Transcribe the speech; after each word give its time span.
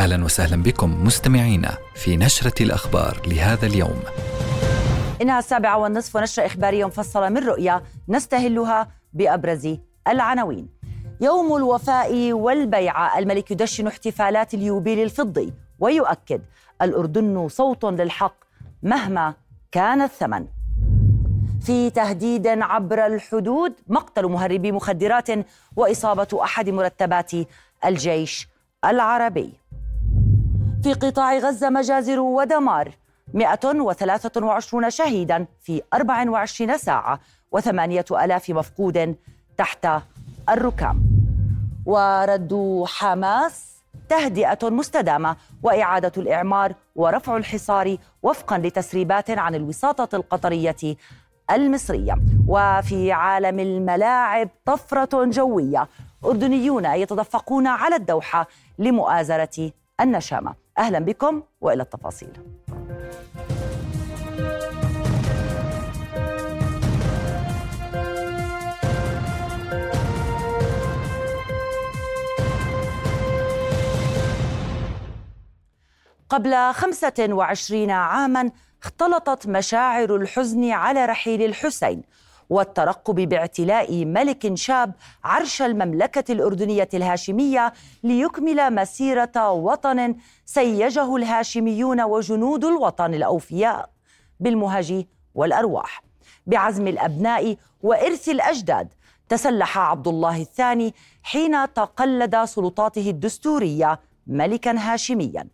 أهلا 0.00 0.24
وسهلا 0.24 0.62
بكم 0.62 1.04
مستمعينا 1.04 1.78
في 1.94 2.16
نشرة 2.16 2.62
الأخبار 2.62 3.22
لهذا 3.26 3.66
اليوم. 3.66 4.02
إنها 5.22 5.38
السابعة 5.38 5.78
والنصف 5.78 6.16
ونشرة 6.16 6.46
إخبارية 6.46 6.84
مفصلة 6.84 7.28
من 7.28 7.48
رؤيا 7.48 7.82
نستهلها 8.08 8.88
بأبرز 9.12 9.76
العناوين. 10.08 10.68
يوم 11.20 11.56
الوفاء 11.56 12.32
والبيعه 12.32 13.18
الملك 13.18 13.50
يدشن 13.50 13.86
احتفالات 13.86 14.54
اليوبيل 14.54 15.02
الفضي 15.02 15.52
ويؤكد 15.78 16.42
الأردن 16.82 17.48
صوت 17.48 17.84
للحق 17.84 18.36
مهما 18.82 19.34
كان 19.72 20.02
الثمن. 20.02 20.46
في 21.62 21.90
تهديد 21.90 22.46
عبر 22.46 23.06
الحدود 23.06 23.72
مقتل 23.88 24.26
مهربي 24.26 24.72
مخدرات 24.72 25.28
وإصابة 25.76 26.28
أحد 26.42 26.70
مرتبات 26.70 27.30
الجيش 27.84 28.48
العربي. 28.84 29.60
في 30.82 30.92
قطاع 30.92 31.38
غزة 31.38 31.70
مجازر 31.70 32.20
ودمار 32.20 32.94
123 33.34 34.90
شهيدا 34.90 35.46
في 35.62 35.82
24 35.94 36.78
ساعة 36.78 37.20
وثمانية 37.52 38.04
ألاف 38.10 38.50
مفقود 38.50 39.16
تحت 39.56 39.88
الركام. 40.48 41.02
ورد 41.86 42.84
حماس 42.86 43.70
تهدئة 44.08 44.58
مستدامة 44.62 45.36
وإعادة 45.62 46.12
الإعمار 46.16 46.74
ورفع 46.96 47.36
الحصار 47.36 47.96
وفقا 48.22 48.58
لتسريبات 48.58 49.30
عن 49.30 49.54
الوساطة 49.54 50.16
القطرية 50.16 50.96
المصرية. 51.50 52.14
وفي 52.48 53.12
عالم 53.12 53.58
الملاعب 53.60 54.48
طفرة 54.66 55.24
جوية 55.24 55.88
أردنيون 56.24 56.84
يتدفقون 56.84 57.66
على 57.66 57.96
الدوحة 57.96 58.46
لمؤازرة 58.78 59.70
النشامة. 60.00 60.54
أهلا 60.80 60.98
بكم 60.98 61.42
وإلى 61.60 61.82
التفاصيل. 61.82 62.30
قبل 76.28 76.72
خمسة 76.72 77.28
وعشرين 77.30 77.90
عاما 77.90 78.50
اختلطت 78.82 79.46
مشاعر 79.46 80.16
الحزن 80.16 80.70
على 80.70 81.04
رحيل 81.04 81.42
الحسين 81.42 82.02
والترقب 82.50 83.14
باعتلاء 83.14 84.04
ملك 84.04 84.54
شاب 84.54 84.92
عرش 85.24 85.62
المملكة 85.62 86.32
الأردنية 86.32 86.88
الهاشمية 86.94 87.72
ليكمل 88.02 88.74
مسيرة 88.74 89.50
وطن 89.50 90.14
سيجه 90.44 91.16
الهاشميون 91.16 92.00
وجنود 92.00 92.64
الوطن 92.64 93.14
الأوفياء 93.14 93.90
بالمهج 94.40 95.06
والأرواح. 95.34 96.02
بعزم 96.46 96.86
الأبناء 96.86 97.56
وإرث 97.82 98.28
الأجداد 98.28 98.88
تسلح 99.28 99.78
عبد 99.78 100.08
الله 100.08 100.40
الثاني 100.40 100.94
حين 101.22 101.72
تقلد 101.74 102.44
سلطاته 102.44 103.10
الدستورية 103.10 104.00
ملكا 104.26 104.74
هاشميا. 104.78 105.48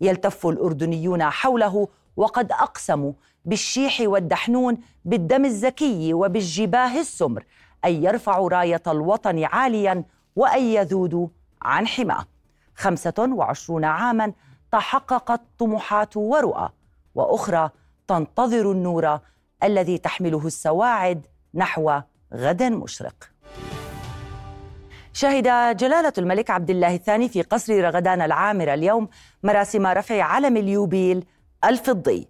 يلتف 0.00 0.46
الأردنيون 0.46 1.22
حوله 1.22 1.88
وقد 2.16 2.52
أقسموا 2.52 3.12
بالشيح 3.44 4.00
والدحنون 4.00 4.78
بالدم 5.04 5.44
الزكي 5.44 6.14
وبالجباه 6.14 7.00
السمر 7.00 7.44
أن 7.84 8.04
يرفعوا 8.04 8.48
راية 8.48 8.82
الوطن 8.86 9.44
عاليا 9.44 10.04
وأن 10.36 10.62
يذودوا 10.62 11.28
عن 11.62 11.86
حماة. 11.86 12.26
خمسة 12.76 13.14
وعشرون 13.18 13.84
عاما 13.84 14.32
تحققت 14.72 15.40
طموحات 15.58 16.16
ورؤى 16.16 16.68
وأخرى 17.14 17.70
تنتظر 18.08 18.72
النور 18.72 19.18
الذي 19.62 19.98
تحمله 19.98 20.46
السواعد 20.46 21.26
نحو 21.54 22.00
غد 22.34 22.62
مشرق. 22.62 23.30
شهد 25.12 25.76
جلالة 25.76 26.12
الملك 26.18 26.50
عبد 26.50 26.70
الله 26.70 26.94
الثاني 26.94 27.28
في 27.28 27.42
قصر 27.42 27.84
رغدان 27.84 28.22
العامر 28.22 28.74
اليوم 28.74 29.08
مراسم 29.42 29.86
رفع 29.86 30.22
علم 30.22 30.56
اليوبيل 30.56 31.24
الفضي. 31.64 32.28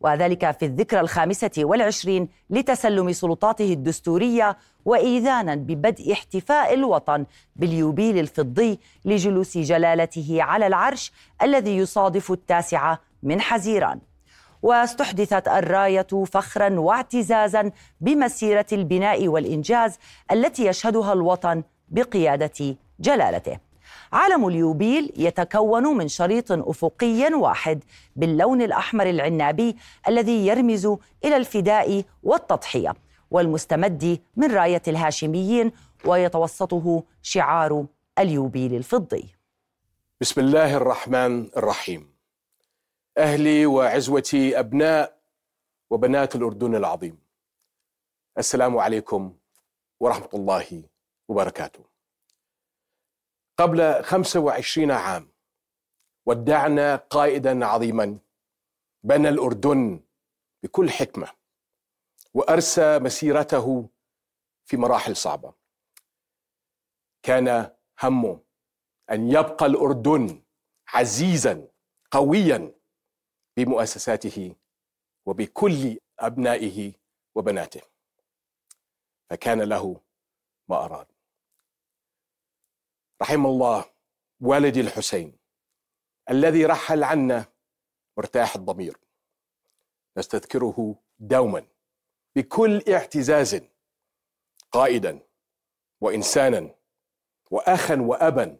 وذلك 0.00 0.50
في 0.50 0.64
الذكرى 0.64 1.00
الخامسة 1.00 1.50
والعشرين 1.58 2.28
لتسلم 2.50 3.12
سلطاته 3.12 3.72
الدستورية 3.72 4.56
وإيذانا 4.84 5.54
ببدء 5.54 6.12
احتفاء 6.12 6.74
الوطن 6.74 7.26
باليوبيل 7.56 8.18
الفضي 8.18 8.80
لجلوس 9.04 9.58
جلالته 9.58 10.42
على 10.42 10.66
العرش 10.66 11.12
الذي 11.42 11.76
يصادف 11.76 12.32
التاسعة 12.32 13.00
من 13.22 13.40
حزيران. 13.40 14.00
واستحدثت 14.62 15.48
الراية 15.48 16.06
فخرا 16.26 16.80
واعتزازا 16.80 17.70
بمسيرة 18.00 18.66
البناء 18.72 19.28
والإنجاز 19.28 19.98
التي 20.32 20.66
يشهدها 20.66 21.12
الوطن 21.12 21.62
بقيادة 21.88 22.76
جلالته. 23.00 23.67
علم 24.12 24.48
اليوبيل 24.48 25.12
يتكون 25.16 25.96
من 25.96 26.08
شريط 26.08 26.52
أفقي 26.52 27.34
واحد 27.34 27.84
باللون 28.16 28.62
الأحمر 28.62 29.10
العنابي 29.10 29.76
الذي 30.08 30.46
يرمز 30.46 30.86
إلى 31.24 31.36
الفداء 31.36 32.04
والتضحية 32.22 32.94
والمستمد 33.30 34.20
من 34.36 34.54
راية 34.54 34.82
الهاشميين 34.88 35.72
ويتوسطه 36.04 37.02
شعار 37.22 37.86
اليوبيل 38.18 38.74
الفضي. 38.74 39.34
بسم 40.20 40.40
الله 40.40 40.76
الرحمن 40.76 41.48
الرحيم. 41.56 42.10
أهلي 43.18 43.66
وعزوتي 43.66 44.58
أبناء 44.58 45.18
وبنات 45.90 46.36
الأردن 46.36 46.74
العظيم. 46.74 47.18
السلام 48.38 48.78
عليكم 48.78 49.32
ورحمة 50.00 50.28
الله 50.34 50.82
وبركاته. 51.28 51.97
قبل 53.58 54.04
25 54.04 54.90
عام 54.90 55.32
ودعنا 56.26 56.96
قائدا 56.96 57.66
عظيما 57.66 58.18
بنى 59.02 59.28
الأردن 59.28 60.00
بكل 60.62 60.90
حكمة 60.90 61.32
وأرسى 62.34 62.98
مسيرته 62.98 63.88
في 64.64 64.76
مراحل 64.76 65.16
صعبة. 65.16 65.54
كان 67.22 67.76
همه 68.02 68.40
أن 69.10 69.28
يبقى 69.30 69.66
الأردن 69.66 70.42
عزيزا 70.88 71.68
قويا 72.10 72.74
بمؤسساته 73.56 74.54
وبكل 75.26 75.98
أبنائه 76.18 76.92
وبناته. 77.34 77.80
فكان 79.30 79.62
له 79.62 80.00
ما 80.68 80.84
أراد. 80.84 81.06
رحم 83.22 83.46
الله 83.46 83.84
والدي 84.40 84.80
الحسين 84.80 85.38
الذي 86.30 86.64
رحل 86.66 87.04
عنا 87.04 87.52
مرتاح 88.16 88.54
الضمير. 88.56 88.98
نستذكره 90.16 91.02
دوما 91.18 91.66
بكل 92.36 92.82
اعتزاز 92.88 93.60
قائدا 94.72 95.20
وانسانا 96.00 96.74
واخا 97.50 98.00
وابا 98.00 98.58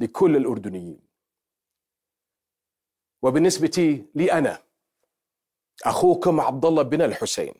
لكل 0.00 0.36
الأردنيين. 0.36 1.08
وبالنسبة 3.22 4.06
لي 4.14 4.32
أنا 4.32 4.62
أخوكم 5.84 6.40
عبد 6.40 6.64
الله 6.64 6.82
بن 6.82 7.02
الحسين 7.02 7.54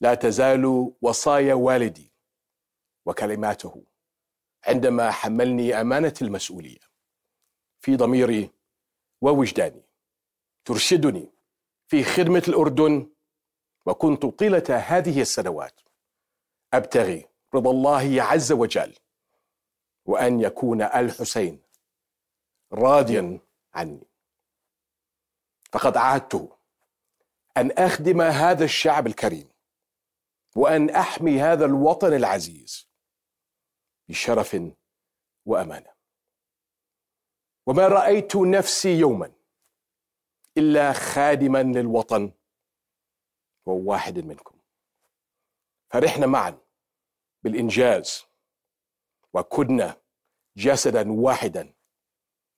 لا 0.00 0.14
تزال 0.14 0.92
وصايا 1.02 1.54
والدي 1.54 2.12
وكلماته. 3.06 3.84
عندما 4.66 5.10
حملني 5.10 5.80
أمانة 5.80 6.14
المسؤولية 6.22 6.78
في 7.80 7.96
ضميري 7.96 8.50
ووجداني 9.20 9.82
ترشدني 10.64 11.30
في 11.86 12.04
خدمة 12.04 12.42
الأردن 12.48 13.10
وكنت 13.86 14.26
طيلة 14.26 14.84
هذه 14.86 15.20
السنوات 15.20 15.80
أبتغي 16.74 17.26
رضا 17.54 17.70
الله 17.70 18.22
عز 18.22 18.52
وجل 18.52 18.94
وأن 20.06 20.40
يكون 20.40 20.82
الحسين 20.82 21.62
راضيا 22.72 23.40
عني. 23.74 24.06
فقد 25.72 25.96
عهدته 25.96 26.56
أن 27.56 27.70
أخدم 27.70 28.20
هذا 28.20 28.64
الشعب 28.64 29.06
الكريم 29.06 29.48
وأن 30.56 30.90
أحمي 30.90 31.40
هذا 31.40 31.64
الوطن 31.64 32.12
العزيز. 32.12 32.85
بشرف 34.08 34.56
وأمانة. 35.46 35.92
وما 37.66 37.88
رأيت 37.88 38.36
نفسي 38.36 38.98
يوما 38.98 39.32
إلا 40.58 40.92
خادما 40.92 41.62
للوطن 41.62 42.32
وواحد 43.66 44.18
منكم. 44.18 44.58
فرحنا 45.92 46.26
معا 46.26 46.58
بالإنجاز 47.42 48.24
وكنا 49.34 50.02
جسدا 50.56 51.12
واحدا 51.12 51.74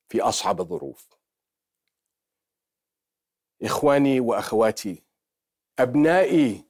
في 0.09 0.21
أصعب 0.21 0.61
الظروف. 0.61 1.09
إخواني 3.63 4.21
وأخواتي 4.21 5.05
أبنائي 5.79 6.65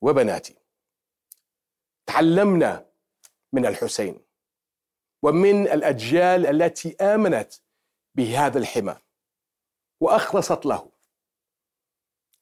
وبناتي 0.00 0.56
تعلمنا 2.06 2.91
من 3.52 3.66
الحسين 3.66 4.20
ومن 5.22 5.68
الأجيال 5.68 6.46
التي 6.46 6.96
آمنت 7.00 7.54
بهذا 8.14 8.58
الحمى 8.58 8.96
وأخلصت 10.00 10.66
له 10.66 10.90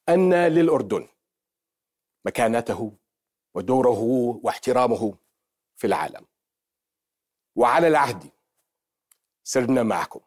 أن 0.09 0.33
للأردن 0.47 1.07
مكانته 2.25 2.97
ودوره 3.53 3.99
واحترامه 4.43 5.17
في 5.77 5.87
العالم. 5.87 6.25
وعلى 7.55 7.87
العهد 7.87 8.31
سرنا 9.43 9.83
معكم 9.83 10.19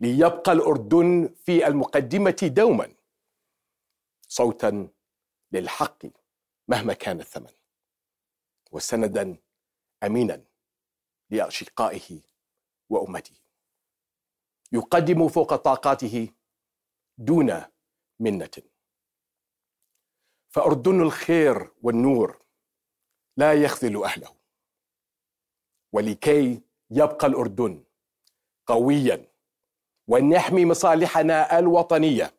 ليبقى 0.00 0.52
الأردن 0.52 1.34
في 1.44 1.66
المقدمة 1.66 2.36
دوما 2.42 2.94
صوتا 4.22 4.88
للحق 5.52 6.06
مهما 6.68 6.92
كان 6.94 7.20
الثمن. 7.20 7.52
وسندا 8.72 9.36
امينا 10.02 10.44
لاشقائه 11.30 12.20
وأمته. 12.88 13.34
يقدم 14.72 15.28
فوق 15.28 15.56
طاقاته 15.56 16.28
دون 17.18 17.62
منة. 18.20 18.50
فأردن 20.50 21.02
الخير 21.02 21.72
والنور 21.82 22.42
لا 23.36 23.52
يخذل 23.54 24.04
أهله. 24.04 24.36
ولكي 25.92 26.62
يبقى 26.90 27.26
الأردن 27.26 27.84
قويا. 28.66 29.30
ونحمي 30.08 30.64
مصالحنا 30.64 31.58
الوطنية. 31.58 32.34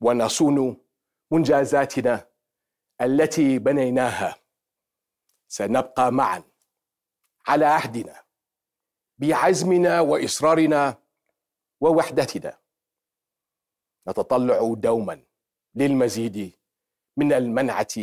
ونصون 0.00 0.76
منجازاتنا 1.30 2.28
التي 3.00 3.58
بنيناها. 3.58 4.41
سنبقى 5.52 6.12
معا 6.12 6.42
على 7.46 7.64
عهدنا 7.64 8.24
بعزمنا 9.18 10.00
وإصرارنا 10.00 11.02
ووحدتنا. 11.80 12.58
نتطلع 14.08 14.74
دوما 14.76 15.24
للمزيد 15.74 16.58
من 17.16 17.32
المنعة 17.32 17.94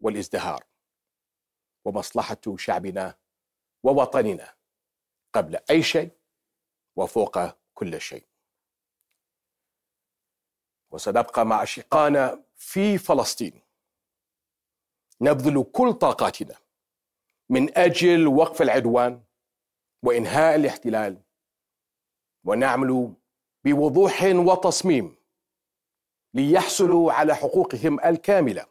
والإزدهار 0.00 0.64
ومصلحة 1.84 2.40
شعبنا 2.56 3.18
ووطننا 3.82 4.54
قبل 5.32 5.58
أي 5.70 5.82
شيء 5.82 6.10
وفوق 6.96 7.38
كل 7.74 8.00
شيء. 8.00 8.26
وسنبقى 10.90 11.46
مع 11.46 11.62
اشقائنا 11.62 12.44
في 12.56 12.98
فلسطين. 12.98 13.62
نبذل 15.20 15.64
كل 15.72 15.92
طاقاتنا 15.92 16.56
من 17.50 17.78
أجل 17.78 18.26
وقف 18.26 18.62
العدوان 18.62 19.22
وإنهاء 20.02 20.54
الاحتلال. 20.56 21.22
ونعمل 22.44 23.14
بوضوح 23.64 24.22
وتصميم 24.22 25.16
ليحصلوا 26.34 27.12
على 27.12 27.34
حقوقهم 27.34 28.00
الكاملة 28.00 28.66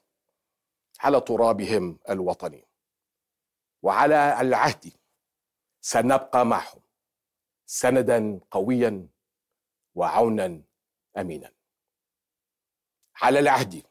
على 1.00 1.22
ترابهم 1.22 2.00
الوطني. 2.10 2.66
وعلى 3.84 4.42
العهد 4.42 4.94
سنبقى 5.82 6.46
معهم 6.46 6.82
سندا 7.66 8.40
قويا 8.52 9.08
وعونا 9.96 10.62
أمينا. 11.18 11.52
على 13.22 13.40
العهد 13.40 13.84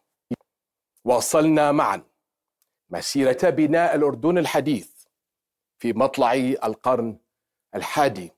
واصلنا 1.05 1.73
معا 1.73 2.08
مسيرة 2.91 3.51
بناء 3.51 3.95
الأردن 3.95 4.39
الحديث 4.39 5.05
في 5.79 5.93
مطلع 5.93 6.33
القرن 6.65 7.19
الحادي 7.75 8.33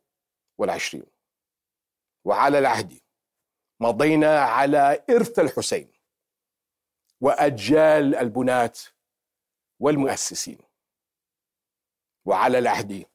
والعشرين. 0.58 1.06
وعلى 2.25 2.58
العهد 2.58 3.00
مضينا 3.81 4.41
على 4.41 5.05
إرث 5.11 5.38
الحسين 5.38 5.93
وأجيال 7.20 8.14
البناة 8.14 8.73
والمؤسسين. 9.81 10.58
وعلى 12.25 12.58
العهد 12.58 13.06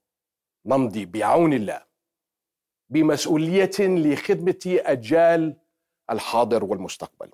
نمضي 0.65 1.05
بعون 1.05 1.53
الله 1.53 1.85
بمسؤولية 2.89 3.71
لخدمة 3.79 4.59
أجيال 4.65 5.57
الحاضر 6.09 6.63
والمستقبل 6.63 7.31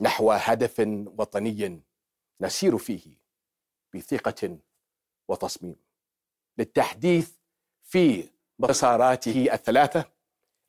نحو 0.00 0.30
هدف 0.32 0.80
وطني 1.18 1.82
نسير 2.42 2.78
فيه 2.78 3.16
بثقة 3.94 4.58
وتصميم. 5.28 5.76
للتحديث 6.58 7.32
في 7.82 8.30
مساراته 8.58 9.54
الثلاثة 9.54 10.04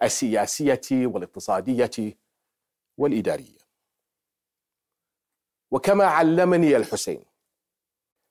السياسية 0.03 0.81
والاقتصادية 0.91 2.17
والإدارية. 2.97 3.57
وكما 5.71 6.05
علمني 6.05 6.75
الحسين 6.75 7.25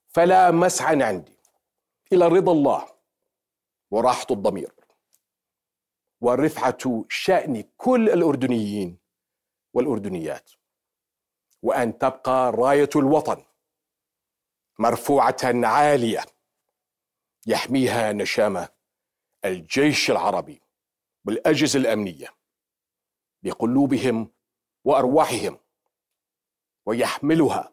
فلا 0.08 0.50
مسعى 0.50 1.02
عندي 1.02 1.36
إلى 2.12 2.28
رضا 2.28 2.52
الله 2.52 2.88
وراحة 3.90 4.26
الضمير 4.30 4.72
ورفعة 6.20 7.04
شأن 7.08 7.64
كل 7.76 8.10
الأردنيين 8.10 8.98
والأردنيات. 9.74 10.50
وأن 11.62 11.98
تبقى 11.98 12.52
راية 12.52 12.90
الوطن 12.96 13.44
مرفوعة 14.78 15.36
عالية 15.44 16.24
يحميها 17.46 18.12
نشامة 18.12 18.68
الجيش 19.44 20.10
العربي 20.10 20.62
والاجهزه 21.26 21.78
الأمنية 21.78 22.28
بقلوبهم 23.42 24.30
وأرواحهم 24.84 25.58
ويحملها 26.86 27.72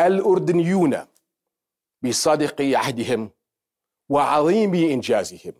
الأردنيون 0.00 1.06
بصادق 2.02 2.62
عهدهم 2.62 3.30
وعظيم 4.08 4.74
إنجازهم. 4.74 5.52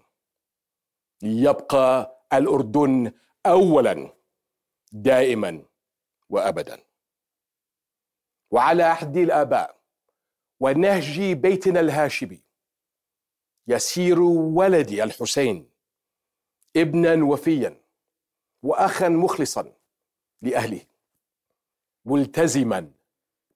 ليبقى 1.22 2.18
الأردن 2.32 3.12
اولا 3.46 4.12
دائما 4.92 5.62
وابدا. 6.28 6.82
وعلى 8.50 8.82
عهد 8.82 9.16
الآباء 9.16 9.80
ونهج 10.60 11.32
بيتنا 11.32 11.80
الهاشمي. 11.80 12.42
يسير 13.68 14.20
ولدي 14.20 15.02
الحسين 15.04 15.70
ابنا 16.76 17.24
وفيا 17.24 17.82
واخا 18.62 19.08
مخلصا 19.08 19.72
لأهله 20.42 20.86
ملتزما 22.04 22.92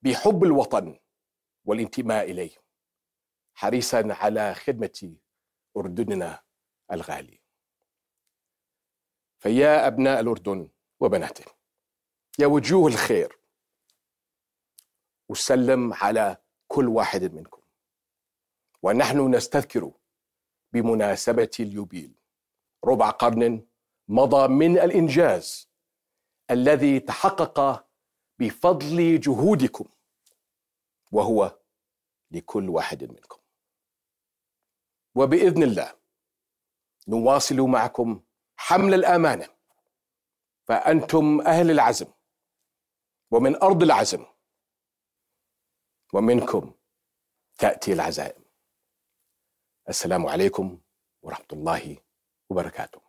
بحب 0.03 0.45
الوطن 0.45 0.99
والانتماء 1.65 2.31
إليه 2.31 2.57
حريصا 3.55 4.09
على 4.11 4.55
خدمة 4.55 5.15
أردننا 5.77 6.43
الغالي. 6.93 7.41
فيا 9.39 9.87
أبناء 9.87 10.21
الأردن 10.21 10.69
وبناته 11.01 11.45
يا 12.39 12.47
وجوه 12.47 12.89
الخير 12.89 13.40
وسلم 15.31 15.93
على 15.95 16.37
كل 16.69 16.89
واحد 16.89 17.35
منكم. 17.35 17.63
ونحن 18.83 19.35
نستذكر 19.35 19.93
بمناسبة 20.73 21.51
اليوبيل 21.61 22.15
ربع 22.85 23.11
قرن 23.11 23.67
مضى 24.09 24.49
من 24.49 24.79
الإنجاز 24.79 25.69
الذي 26.51 27.01
تحقق 27.01 27.87
بفضل 28.39 29.21
جهودكم 29.21 29.85
وهو 31.13 31.59
لكل 32.31 32.69
واحد 32.69 33.05
منكم. 33.05 33.39
وبإذن 35.15 35.63
الله 35.63 35.95
نواصل 37.09 37.61
معكم 37.61 38.23
حمل 38.57 38.95
الأمانة. 38.95 39.49
فأنتم 40.69 41.41
أهل 41.41 41.71
العزم 41.71 42.07
ومن 43.31 43.63
أرض 43.63 43.83
العزم 43.83 44.25
ومنكم 46.13 46.71
تأتي 47.59 47.93
العزائم. 47.93 48.43
السلام 49.89 50.27
عليكم 50.27 50.79
ورحمة 51.23 51.47
الله 51.53 51.97
وبركاته. 52.51 53.01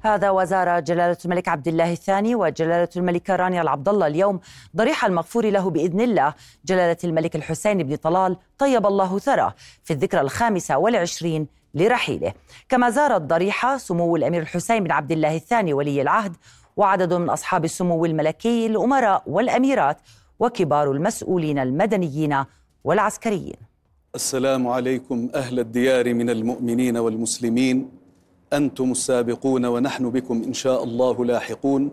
هذا 0.00 0.30
وزار 0.30 0.80
جلالة 0.80 1.16
الملك 1.24 1.48
عبد 1.48 1.68
الله 1.68 1.92
الثاني 1.92 2.34
وجلالة 2.34 2.88
الملكة 2.96 3.36
رانيا 3.36 3.62
العبد 3.62 3.88
الله 3.88 4.06
اليوم 4.06 4.40
ضريح 4.76 5.04
المغفور 5.04 5.50
له 5.50 5.70
بإذن 5.70 6.00
الله. 6.00 6.34
جلالة 6.64 6.96
الملك 7.04 7.36
الحسين 7.36 7.82
بن 7.82 7.96
طلال 7.96 8.36
طيب 8.58 8.86
الله 8.86 9.18
ثرى 9.18 9.54
في 9.84 9.92
الذكرى 9.92 10.20
الخامسة 10.20 10.78
والعشرين 10.78 11.48
لرحيله. 11.74 12.32
كما 12.68 12.90
زار 12.90 13.16
الضريحة 13.16 13.76
سمو 13.76 14.16
الأمير 14.16 14.42
الحسين 14.42 14.84
بن 14.84 14.90
عبد 14.90 15.12
الله 15.12 15.36
الثاني 15.36 15.72
ولي 15.72 16.02
العهد 16.02 16.36
وعدد 16.76 17.14
من 17.14 17.30
أصحاب 17.30 17.64
السمو 17.64 18.04
الملكي 18.04 18.66
الأمراء 18.66 19.22
والأميرات 19.26 20.00
وكبار 20.42 20.92
المسؤولين 20.92 21.58
المدنيين 21.58 22.44
والعسكريين. 22.84 23.60
السلام 24.14 24.68
عليكم 24.68 25.28
أهل 25.34 25.58
الديار 25.58 26.14
من 26.14 26.30
المؤمنين 26.30 26.96
والمسلمين. 26.96 27.90
أنتم 28.52 28.90
السابقون 28.90 29.64
ونحن 29.64 30.10
بكم 30.10 30.42
إن 30.42 30.52
شاء 30.52 30.84
الله 30.84 31.24
لاحقون. 31.24 31.90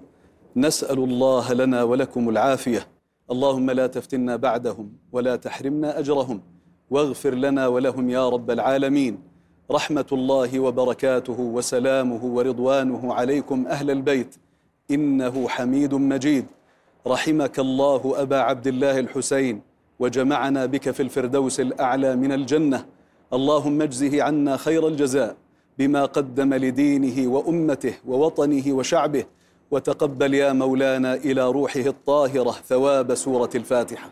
نسأل 0.56 1.00
الله 1.00 1.53
لنا 1.53 1.84
ولكم 1.84 2.29
العافية. 2.29 2.88
اللهم 3.32 3.72
لا 3.72 3.88
تفتنا 3.88 4.36
بعدهم 4.36 4.91
ولا 5.12 5.36
تحرمنا 5.36 6.00
أجرهم. 6.00 6.41
واغفر 6.89 7.34
لنا 7.36 7.68
ولهم 7.68 8.10
يا 8.10 8.29
رب 8.29 8.51
العالمين. 8.51 9.13
رحمة 9.72 10.10
الله 10.12 10.60
وبركاته 10.60 11.39
وسلامه 11.39 12.25
ورضوانه 12.25 13.13
عليكم 13.13 13.68
أهل 13.68 13.91
البيت. 13.91 14.36
إنه 14.91 15.48
حميد 15.48 15.94
مجيد. 15.94 16.46
رحمك 17.08 17.60
الله 17.60 18.13
أبا 18.15 18.38
عبد 18.38 18.68
الله 18.68 19.00
الحسين 19.00 19.62
وجمعنا 20.00 20.65
بك 20.65 20.91
في 20.91 21.00
الفردوس 21.03 21.60
الأعلى 21.60 22.15
من 22.15 22.32
الجنة. 22.32 22.86
اللهم 23.34 23.82
اجزه 23.82 24.24
عنا 24.24 24.58
خير 24.58 24.88
الجزاء 24.88 25.36
بما 25.77 26.06
قدم 26.06 26.53
لدينه 26.53 27.32
وأمته 27.32 27.94
ووطنه 28.08 28.74
وشعبه 28.74 29.25
وتقبل 29.72 30.34
يا 30.34 30.53
مولانا 30.53 31.13
إلى 31.13 31.48
روحه 31.48 31.79
الطاهرة 31.79 32.51
ثواب 32.51 33.15
سورة 33.15 33.50
الفاتحة. 33.56 34.10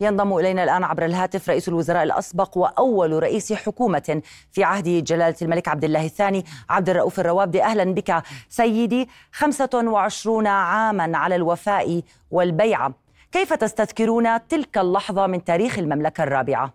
ينضم 0.00 0.36
إلينا 0.36 0.64
الآن 0.64 0.84
عبر 0.84 1.04
الهاتف 1.04 1.50
رئيس 1.50 1.68
الوزراء 1.68 2.02
الأسبق 2.02 2.58
وأول 2.58 3.22
رئيس 3.22 3.52
حكومة 3.52 4.22
في 4.52 4.64
عهد 4.64 5.04
جلالة 5.04 5.36
الملك 5.42 5.68
عبد 5.68 5.84
الله 5.84 6.04
الثاني. 6.04 6.44
عبد 6.70 6.88
الرؤوف 6.88 7.20
الروابدي 7.20 7.62
أهلا 7.62 7.84
بك 7.94 8.22
سيدي. 8.48 9.08
25 9.32 10.46
عاما 10.46 11.18
على 11.18 11.34
الوفاء 11.34 12.02
والبيعه 12.30 12.94
كيف 13.32 13.52
تستذكرون 13.52 14.48
تلك 14.48 14.78
اللحظة 14.78 15.26
من 15.26 15.44
تاريخ 15.44 15.78
المملكة 15.78 16.24
الرابعة؟ 16.24 16.72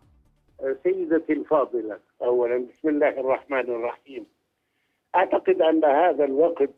سيدتي 0.83 1.33
الفاضلة 1.33 1.99
اولا 2.21 2.57
بسم 2.57 2.89
الله 2.89 3.09
الرحمن 3.09 3.59
الرحيم. 3.59 4.25
أعتقد 5.15 5.61
أن 5.61 5.85
هذا 5.85 6.25
الوقت 6.25 6.69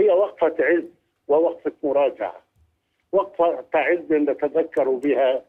هي 0.00 0.10
وقفة 0.10 0.54
عز 0.60 0.84
ووقفة 1.28 1.72
مراجعة. 1.82 2.51
وقفة 3.12 3.64
عز 3.74 4.12
نتذكر 4.12 4.88
بها 4.90 5.44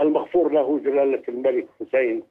المغفور 0.00 0.52
له 0.52 0.78
جلالة 0.78 1.22
الملك 1.28 1.66
حسين. 1.80 2.22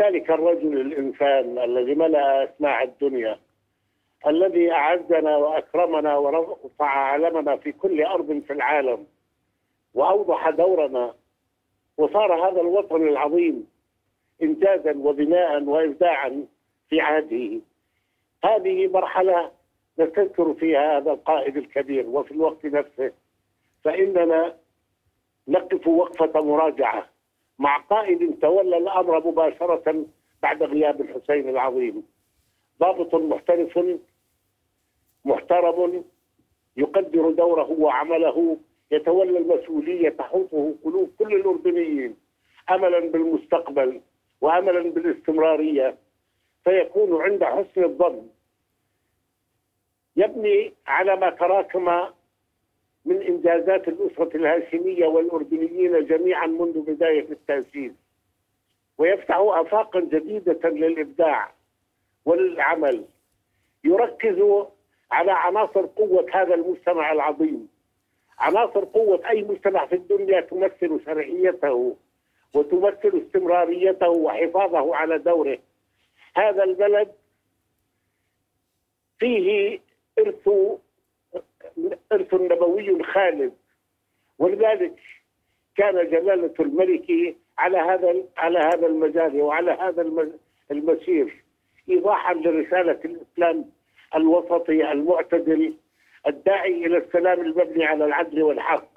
ذلك 0.00 0.30
الرجل 0.30 0.80
الإنسان 0.80 1.58
الذي 1.58 1.94
ملأ 1.94 2.44
أسماع 2.44 2.82
الدنيا 2.82 3.38
الذي 4.26 4.72
أعزنا 4.72 5.36
وأكرمنا 5.36 6.16
ورفع 6.16 6.86
علمنا 6.86 7.56
في 7.56 7.72
كل 7.72 8.02
أرض 8.02 8.42
في 8.46 8.52
العالم 8.52 9.06
وأوضح 9.94 10.50
دورنا. 10.50 11.14
وصار 11.98 12.48
هذا 12.48 12.60
الوطن 12.60 13.08
العظيم 13.08 13.66
إنجازا 14.42 14.92
وبناء 14.96 15.62
وإبداعا 15.62 16.46
في 16.88 17.00
عهده. 17.00 17.60
هذه 18.44 18.88
مرحلة 18.88 19.50
نستذكر 19.98 20.54
فيها 20.54 20.98
هذا 20.98 21.12
القائد 21.12 21.56
الكبير 21.56 22.06
وفي 22.06 22.30
الوقت 22.30 22.64
نفسه. 22.66 23.12
فإننا 23.84 24.56
نقف 25.48 25.86
وقفة 25.86 26.40
مراجعة. 26.40 27.10
مع 27.58 27.76
قائد 27.76 28.38
تولى 28.38 28.76
الأمر 28.76 29.26
مباشرة 29.26 30.06
بعد 30.42 30.62
غياب 30.62 31.00
الحسين 31.00 31.48
العظيم. 31.48 32.06
ضابط 32.80 33.14
محترف 33.14 33.78
محترم 35.24 36.04
يقدر 36.76 37.30
دوره 37.30 37.70
وعمله 37.70 38.56
يتولى 38.90 39.38
المسؤولية 39.38 40.08
تحوطه 40.08 40.74
قلوب 40.84 41.10
كل 41.18 41.34
الأردنيين. 41.34 42.16
أملا 42.70 42.98
بالمستقبل 42.98 44.00
وأملا 44.40 44.90
بالاستمرارية. 44.90 45.98
فيكون 46.64 47.22
عند 47.22 47.44
حسن 47.44 47.84
الظن. 47.84 48.28
يبني 50.16 50.72
على 50.86 51.16
ما 51.16 51.30
تراكم 51.30 51.88
من 53.04 53.22
إنجازات 53.22 53.88
الأسرة 53.88 54.36
الهاشمية 54.36 55.06
والأردنيين 55.06 56.06
جميعا 56.06 56.46
منذ 56.46 56.80
بداية 56.80 57.26
التأسيس 57.30 57.92
ويفتح 58.98 59.36
آفاقا 59.36 60.00
جديدة 60.00 60.68
للإبداع 60.68 61.52
وللعمل 62.24 63.04
يركز 63.84 64.66
على 65.10 65.32
عناصر 65.32 65.86
قوة 65.86 66.26
هذا 66.32 66.54
المجتمع 66.54 67.12
العظيم. 67.12 67.68
عناصر 68.38 68.84
قوة 68.84 69.28
أي 69.30 69.42
مجتمع 69.42 69.86
في 69.86 69.94
الدنيا 69.94 70.40
تمثل 70.40 71.00
شرعيته 71.06 71.96
وتمثل 72.54 73.22
استمراريته 73.26 74.08
وحفاظه 74.08 74.96
على 74.96 75.18
دوره. 75.18 75.58
هذا 76.36 76.64
البلد 76.64 77.12
فيه 79.18 79.80
إرث 80.18 80.48
إرث 82.12 82.34
نبوي 82.34 83.02
خالد. 83.02 83.52
ولذلك 84.38 85.00
كان 85.76 86.10
جلالة 86.10 86.54
الملك 86.60 87.36
على 87.58 87.78
هذا 87.78 88.14
على 88.36 88.58
هذا 88.58 88.86
المجال 88.86 89.42
وعلى 89.42 89.70
هذا 89.70 90.28
المسير 90.70 91.44
إيضاحا 91.90 92.34
لرسالة 92.34 93.00
الإسلام 93.04 93.64
الوسطي 94.14 94.92
المعتدل 94.92 95.74
الداعي 96.26 96.86
إلى 96.86 96.96
السلام 96.96 97.40
المبني 97.40 97.84
على 97.84 98.04
العدل 98.04 98.42
والحق. 98.42 98.88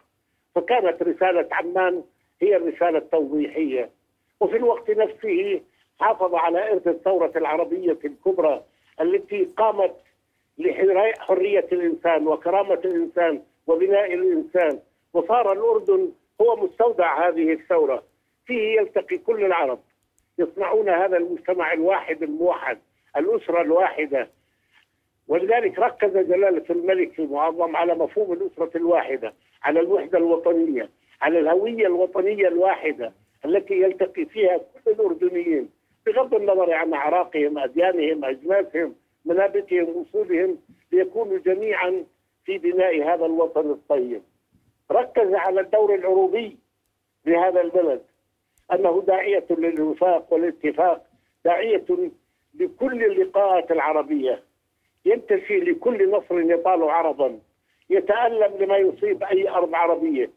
فكانت 0.56 1.04
رسالة 1.04 1.48
عمان 1.52 2.04
هي 2.42 2.56
الرسالة 2.56 2.98
التوضيحية. 2.98 3.90
وفي 4.40 4.58
الوقت 4.58 4.90
نفسه 4.90 5.62
حافظ 6.00 6.36
على 6.36 6.72
إرث 6.72 6.88
الثورة 6.88 7.32
العربية 7.36 7.98
الكبرى 8.06 8.64
التي 9.02 9.50
قامت 9.58 9.96
لحرية 10.58 11.68
الإنسان 11.72 12.28
وكرامة 12.28 12.82
الإنسان 12.86 13.42
وبناء 13.68 14.14
الإنسان. 14.14 14.80
وصار 15.14 15.52
الأردن 15.52 16.12
هو 16.42 16.56
مستودع 16.56 17.28
هذه 17.28 17.54
الثورة. 17.54 18.04
فيه 18.46 18.80
يلتقي 18.80 19.18
كل 19.18 19.46
العرب. 19.46 19.80
يصنعون 20.38 20.90
هذا 20.90 21.18
المجتمع 21.18 21.74
الواحد 21.74 22.24
الموحد 22.24 22.78
الأسرة 23.18 23.62
الواحدة. 23.62 24.30
ولذلك 25.28 25.80
ركز 25.80 26.18
جلالة 26.18 26.64
الملك 26.70 27.20
المعظم 27.20 27.76
على 27.76 27.96
مفهوم 27.96 28.34
الأسرة 28.34 28.78
الواحدة 28.78 29.34
على 29.64 29.80
الوحدة 29.80 30.18
الوطنية 30.18 30.90
على 31.22 31.40
الهوية 31.40 31.88
الوطنية 31.88 32.48
الواحدة 32.48 33.14
التي 33.46 33.74
يلتقي 33.74 34.26
فيها 34.26 34.58
كل 34.58 34.92
الأردنيين 34.92 35.70
بغض 36.06 36.34
النظر 36.36 36.74
عن 36.74 36.94
أعراقهم 36.94 37.58
أديانهم 37.58 38.26
أجناسهم. 38.26 38.96
منابتهم 39.26 39.98
وصولهم 39.98 40.58
ليكونوا 40.92 41.38
جميعا 41.38 42.06
في 42.46 42.58
بناء 42.58 43.04
هذا 43.04 43.26
الوطن 43.26 43.72
الطيب. 43.72 44.22
ركز 44.92 45.34
على 45.34 45.62
الدور 45.62 45.96
العروبي 45.96 46.58
لهذا 47.26 47.62
البلد 47.62 48.02
أنه 48.74 49.04
داعية 49.08 49.46
للوفاق 49.50 50.34
والاتفاق 50.34 51.06
داعية 51.46 51.86
لكل 52.54 53.04
اللقاءات 53.04 53.72
العربية. 53.72 54.44
ينتفي 55.06 55.60
لكل 55.60 56.12
نصر 56.12 56.40
يطال 56.40 56.84
عربا 56.84 57.40
يتألم 57.90 58.58
لما 58.58 58.78
يصيب 58.78 59.24
أي 59.24 59.50
أرض 59.50 59.76
عربية 59.76 60.32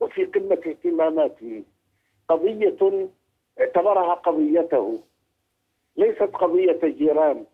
وفي 0.00 0.24
قمة 0.24 0.60
اهتماماته. 0.66 1.62
قضية 2.28 3.08
اعتبرها 3.60 4.14
قضيته 4.14 5.00
ليست 5.96 6.22
قضية 6.22 6.78
جيران. 6.82 7.46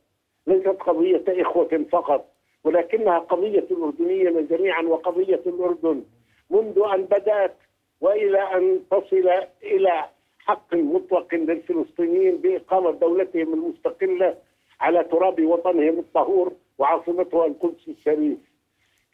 ليست 0.49 0.69
قضية 0.69 1.25
إخوة 1.29 1.85
فقط 1.93 2.33
ولكنها 2.65 3.19
قضية 3.19 3.67
الأردنيين 3.71 4.47
جميعا 4.47 4.83
وقضية 4.83 5.43
الأردن. 5.47 6.05
منذ 6.51 6.83
أن 6.95 7.05
بدأت 7.05 7.57
وإلى 8.01 8.39
أن 8.39 8.81
تصل 8.91 9.31
إلى 9.63 10.05
حق 10.39 10.75
مطلق 10.75 11.35
للفلسطينيين 11.35 12.37
بإقامة 12.37 12.91
دولتهم 12.91 13.55
المستقلة 13.55 14.37
على 14.81 15.05
تراب 15.05 15.45
وطنهم 15.45 15.99
الطهور 15.99 16.53
وعاصمتها 16.79 17.47
القدس 17.47 17.89
الشريف. 17.89 18.39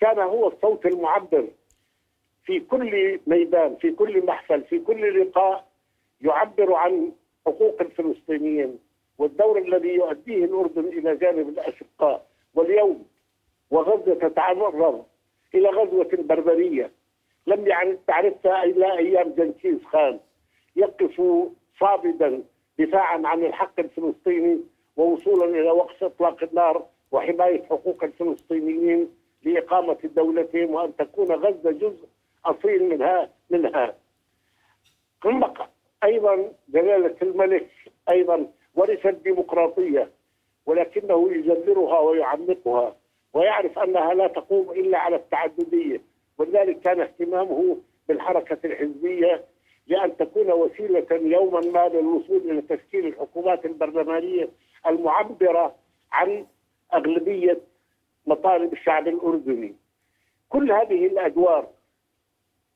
كان 0.01 0.19
هو 0.19 0.49
الصوت 0.49 0.87
المعبر 0.87 1.49
في 2.45 2.61
كل 2.61 3.21
ميدان 3.27 3.77
في 3.77 3.91
كل 3.91 4.27
محفل 4.27 4.63
في 4.63 4.79
كل 4.79 5.21
لقاء 5.21 5.67
يعبر 6.21 6.75
عن 6.75 7.13
حقوق 7.47 7.77
الفلسطينيين. 7.81 8.79
والدور 9.19 9.59
الذي 9.59 9.89
يؤديه 9.89 10.45
الأردن 10.45 10.85
إلى 10.85 11.17
جانب 11.17 11.49
الأشقاء 11.49 12.27
واليوم 12.55 13.07
وغزة 13.71 14.15
تتعرض 14.15 15.05
إلى 15.55 15.69
غزوة 15.69 16.09
بربرية 16.13 16.91
لم 17.47 17.67
يعني 17.67 17.99
تعرفها 18.07 18.65
إلى 18.65 18.99
أيام 18.99 19.29
جنكيز 19.31 19.85
خان 19.85 20.21
يقف 20.77 21.23
صابدا 21.81 22.43
دفاعا 22.79 23.23
عن 23.25 23.45
الحق 23.45 23.81
الفلسطيني 23.81 24.61
ووصولا 24.97 25.45
إلى 25.45 25.71
وقف 25.71 26.05
إطلاق 26.05 26.43
النار 26.43 26.87
وحماية 27.13 27.63
حقوق 27.65 28.05
الفلسطينيين 28.05 29.09
لإقامة 29.43 29.99
دولتهم 30.17 30.75
وأن 30.75 30.97
تكون 30.97 31.33
غزة 31.33 31.71
جزء 31.71 32.07
أصيل 32.45 32.89
منها 32.89 33.31
منها. 33.51 33.95
ثم 35.23 35.45
أيضا 36.05 36.53
جلالة 36.69 37.17
الملك 37.23 37.71
أيضا 38.11 38.47
ورث 38.75 39.07
الديمقراطية 39.07 40.11
ولكنه 40.67 41.33
يجذرها 41.33 41.99
ويعمقها 41.99 42.97
ويعرف 43.35 43.79
أنها 43.79 44.15
لا 44.15 44.27
تقوم 44.27 44.71
إلا 44.71 44.99
على 44.99 45.17
التعددية 45.17 46.01
ولذلك 46.39 46.81
كان 46.81 47.01
اهتمامه 47.01 47.77
بالحركة 48.09 48.59
الحزبية 48.65 49.45
لأن 49.87 50.17
تكون 50.17 50.53
وسيلة 50.53 51.07
يوما 51.11 51.61
ما 51.61 51.89
للوصول 51.89 52.51
إلى 52.51 52.63
تشكيل 52.63 53.07
الحكومات 53.07 53.67
البرلمانية 53.67 54.49
المعبرة 54.87 55.75
عن 56.13 56.47
أغلبية 56.95 57.61
مطالب 58.27 58.73
الشعب 58.73 59.09
الأردني. 59.09 59.75
كل 60.49 60.73
هذه 60.73 61.07
الأدوار 61.07 61.69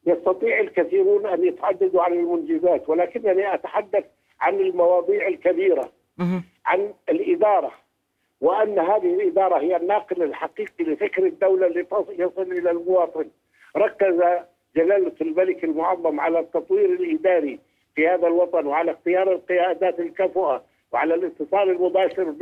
يستطيع 0.06 0.60
الكثيرون 0.60 1.26
أن 1.26 1.44
يتحدثوا 1.44 2.02
عن 2.02 2.12
المنجزات 2.12 2.88
ولكنني 2.88 3.54
أتحدث 3.54 4.04
عن 4.40 4.60
المواضيع 4.60 5.28
الكبيرة 5.28 5.92
عن 6.66 6.94
الإدارة 7.08 7.72
وأن 8.40 8.78
هذه 8.78 9.14
الإدارة 9.14 9.58
هي 9.58 9.76
الناقل 9.76 10.22
الحقيقي 10.22 10.84
لفكر 10.84 11.26
الدولة 11.26 11.66
اللي 11.66 11.86
يصل 12.18 12.52
إلى 12.52 12.70
المواطن. 12.70 13.30
ركز 13.76 14.22
جلالة 14.76 15.12
الملك 15.20 15.64
المعظم 15.64 16.20
على 16.20 16.38
التطوير 16.38 16.92
الإداري 16.92 17.58
في 17.94 18.08
هذا 18.08 18.26
الوطن 18.26 18.66
وعلى 18.66 18.90
اختيار 18.90 19.32
القيادات 19.32 20.00
الكفؤة 20.00 20.64
وعلى 20.92 21.14
الاتصال 21.14 21.70
المباشر 21.70 22.34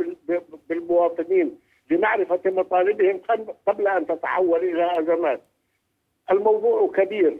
بالمواطنين 0.69 1.59
لمعرفة 1.91 2.39
مطالبهم 2.45 3.21
قبل 3.67 3.87
أن 3.87 4.07
تتحول 4.07 4.59
إلى 4.59 4.99
أزمات. 4.99 5.41
الموضوع 6.31 6.87
كبير. 6.87 7.37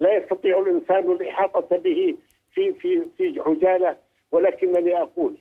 لا 0.00 0.16
يستطيع 0.16 0.58
الإنسان 0.58 1.10
الإحاطة 1.12 1.76
به 1.76 2.16
في 2.56 2.72
في 2.72 3.02
في 3.16 3.40
عجالة 3.46 3.96
ولكنني 4.32 5.02
أقول 5.02 5.36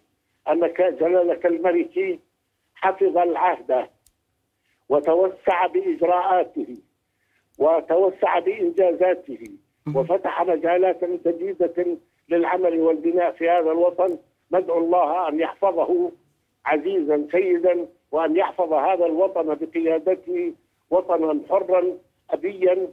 أنك 0.51 0.81
جلالة 0.81 1.39
الملك 1.45 2.19
حفظ 2.75 3.17
العهد 3.17 3.87
وتوسع 4.89 5.67
بإجراءاته 5.67 6.77
وتوسع 7.59 8.39
بإنجازاته 8.39 9.43
وفتح 9.95 10.41
مجالات 10.43 11.03
جديدة 11.03 11.97
للعمل 12.29 12.79
والبناء 12.79 13.31
في 13.31 13.49
هذا 13.49 13.71
الوطن. 13.71 14.17
ندعو 14.51 14.77
الله 14.77 15.29
أن 15.29 15.39
يحفظه 15.39 16.11
عزيزا 16.65 17.27
سيدا 17.31 17.87
وأن 18.11 18.35
يحفظ 18.35 18.73
هذا 18.73 19.05
الوطن 19.05 19.55
بقيادته 19.55 20.53
وطنا 20.89 21.41
حرا 21.49 21.97
ابيا 22.29 22.87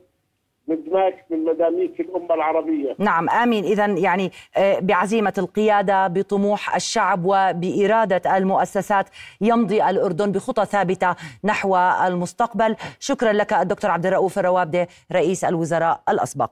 مدماج 0.73 1.15
من 1.31 1.45
مداميك 1.45 2.01
الأمة 2.01 2.35
العربية. 2.35 2.95
نعم 2.99 3.31
آمين. 3.31 3.65
إذا 3.65 3.87
يعني 3.87 4.33
آه، 4.57 4.79
بعزيمة 4.79 5.33
القيادة 5.39 6.07
بطموح 6.07 6.75
الشعب 6.75 7.25
وبإرادة 7.25 8.37
المؤسسات 8.37 9.09
يمضي 9.41 9.85
الأردن 9.91 10.33
بخطى 10.33 10.67
ثابتة 10.67 11.15
نحو 11.45 11.77
المستقبل. 11.77 12.77
شكرا 13.01 13.33
لك 13.33 13.53
الدكتور 13.53 13.91
عبد 13.91 14.07
الرؤوف 14.07 14.39
الروابدة 14.39 14.89
رئيس 15.13 15.45
الوزراء 15.45 16.01
الأسبق. 16.09 16.51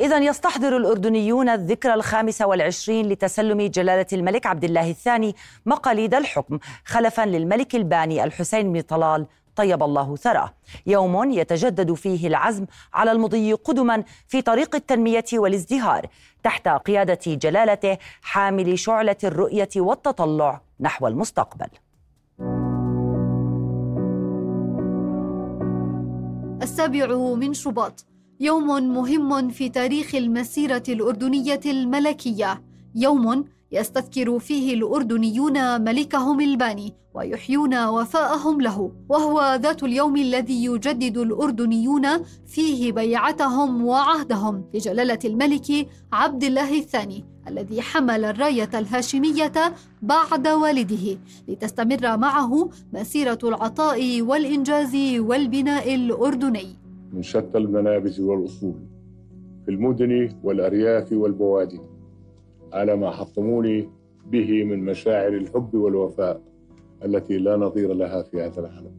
إذا 0.00 0.18
يستحضر 0.18 0.76
الأردنيون 0.76 1.48
الذكرى 1.48 1.94
الخامسة 1.94 2.46
والعشرين 2.46 3.08
لتسلم 3.08 3.60
جلالة 3.66 4.06
الملك 4.12 4.46
عبد 4.46 4.64
الله 4.64 4.90
الثاني 4.90 5.34
مقاليد 5.66 6.14
الحكم 6.14 6.58
خلفا 6.84 7.26
للملك 7.26 7.74
الباني 7.74 8.24
الحسين 8.24 8.72
بن 8.72 8.80
طلال 8.80 9.26
طيب 9.56 9.82
الله 9.82 10.16
ثراه. 10.16 10.54
يوم 10.86 11.30
يتجدد 11.30 11.92
فيه 11.94 12.28
العزم 12.28 12.66
على 12.94 13.12
المضي 13.12 13.52
قدما 13.52 14.04
في 14.26 14.42
طريق 14.42 14.74
التنمية 14.74 15.24
والازدهار 15.32 16.06
تحت 16.42 16.68
قيادة 16.68 17.20
جلالته 17.26 17.98
حامل 18.22 18.78
شعلة 18.78 19.16
الرؤية 19.24 19.68
والتطلع 19.76 20.60
نحو 20.80 21.06
المستقبل. 21.06 21.68
السابع 26.62 27.06
من 27.34 27.54
شباط. 27.54 28.06
يوم 28.40 28.66
مهم 28.94 29.48
في 29.48 29.68
تاريخ 29.68 30.14
المسيرة 30.14 30.82
الأردنية 30.88 31.60
الملكية. 31.66 32.62
يوم 32.94 33.44
يستذكر 33.72 34.38
فيه 34.38 34.74
الأردنيون 34.74 35.80
ملكهم 35.80 36.40
الباني 36.40 36.94
ويحيون 37.14 37.86
وفاءهم 37.86 38.60
له 38.60 38.92
وهو 39.08 39.58
ذات 39.62 39.82
اليوم 39.82 40.16
الذي 40.16 40.64
يجدد 40.64 41.18
الأردنيون 41.18 42.06
فيه 42.46 42.92
بيعتهم 42.92 43.84
وعهدهم 43.86 44.64
لجلالة 44.74 45.18
الملك 45.24 45.88
عبد 46.12 46.44
الله 46.44 46.78
الثاني 46.78 47.24
الذي 47.48 47.82
حمل 47.82 48.24
الراية 48.24 48.70
الهاشمية 48.74 49.52
بعد 50.02 50.48
والده 50.48 51.18
لتستمر 51.48 52.16
معه 52.16 52.70
مسيرة 52.92 53.38
العطاء 53.44 54.22
والإنجاز 54.22 54.96
والبناء 55.18 55.94
الأردني. 55.94 56.76
من 57.12 57.22
شتى 57.22 57.58
المنابز 57.58 58.20
والأصول 58.20 58.74
في 59.64 59.70
المدن 59.70 60.28
والأرياف 60.42 61.12
والبوادي. 61.12 61.80
على 62.72 62.96
ما 62.96 63.10
حطموني 63.10 63.88
به 64.26 64.64
من 64.64 64.84
مشاعر 64.84 65.32
الحب 65.32 65.74
والوفاء 65.74 66.42
التي 67.04 67.38
لا 67.38 67.56
نظير 67.56 67.92
لها 67.92 68.22
في 68.22 68.42
هذا 68.42 68.60
العالم. 68.60 68.92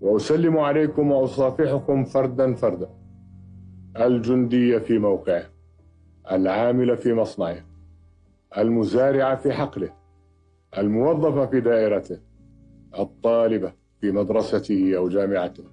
وأسلم 0.00 0.58
عليكم 0.58 1.12
وأصافحكم 1.12 2.04
فردا 2.04 2.54
فردا. 2.54 2.88
الجندي 3.96 4.80
في 4.80 4.98
موقعه 4.98 5.44
العامل 6.32 6.96
في 6.96 7.12
مصنعه 7.12 7.64
المزارع 8.58 9.34
في 9.34 9.52
حقله 9.52 9.92
الموظف 10.78 11.50
في 11.50 11.60
دائرته 11.60 12.18
الطالبة 12.98 13.72
في 14.00 14.10
مدرسته 14.12 14.96
أو 14.96 15.08
جامعته 15.08 15.64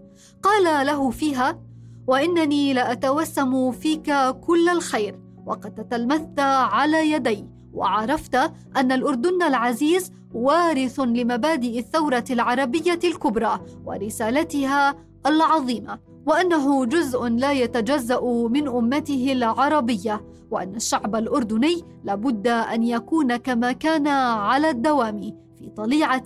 قال 0.43 0.85
له 0.85 1.09
فيها 1.09 1.70
وإنني 2.07 2.73
لأتوسم 2.73 3.71
فيك 3.71 4.13
كل 4.41 4.69
الخير 4.69 5.19
وقد 5.45 5.75
تتلمذت 5.75 6.39
على 6.39 7.11
يدي 7.11 7.45
وعرفت 7.73 8.35
أن 8.77 8.91
الأردن 8.91 9.43
العزيز 9.43 10.11
وارث 10.33 10.99
لمبادئ 10.99 11.79
الثورة 11.79 12.23
العربية 12.29 12.99
الكبرى 13.03 13.59
ورسالتها 13.85 14.95
العظيمة 15.25 15.99
وأنه 16.25 16.85
جزء 16.85 17.23
لا 17.27 17.51
يتجزأ 17.51 18.21
من 18.49 18.67
أمته 18.67 19.31
العربية 19.31 20.21
وأن 20.51 20.75
الشعب 20.75 21.15
الأردني 21.15 21.81
لابد 22.03 22.47
أن 22.47 22.83
يكون 22.83 23.35
كما 23.37 23.71
كان 23.71 24.07
على 24.07 24.69
الدوام 24.69 25.19
في 25.59 25.69
طليعة 25.69 26.23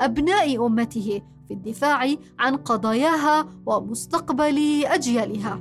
أبناء 0.00 0.66
أمته 0.66 1.20
في 1.48 1.54
الدفاع 1.54 2.14
عن 2.38 2.56
قضاياها 2.56 3.46
ومستقبل 3.66 4.84
أجيالها. 4.84 5.60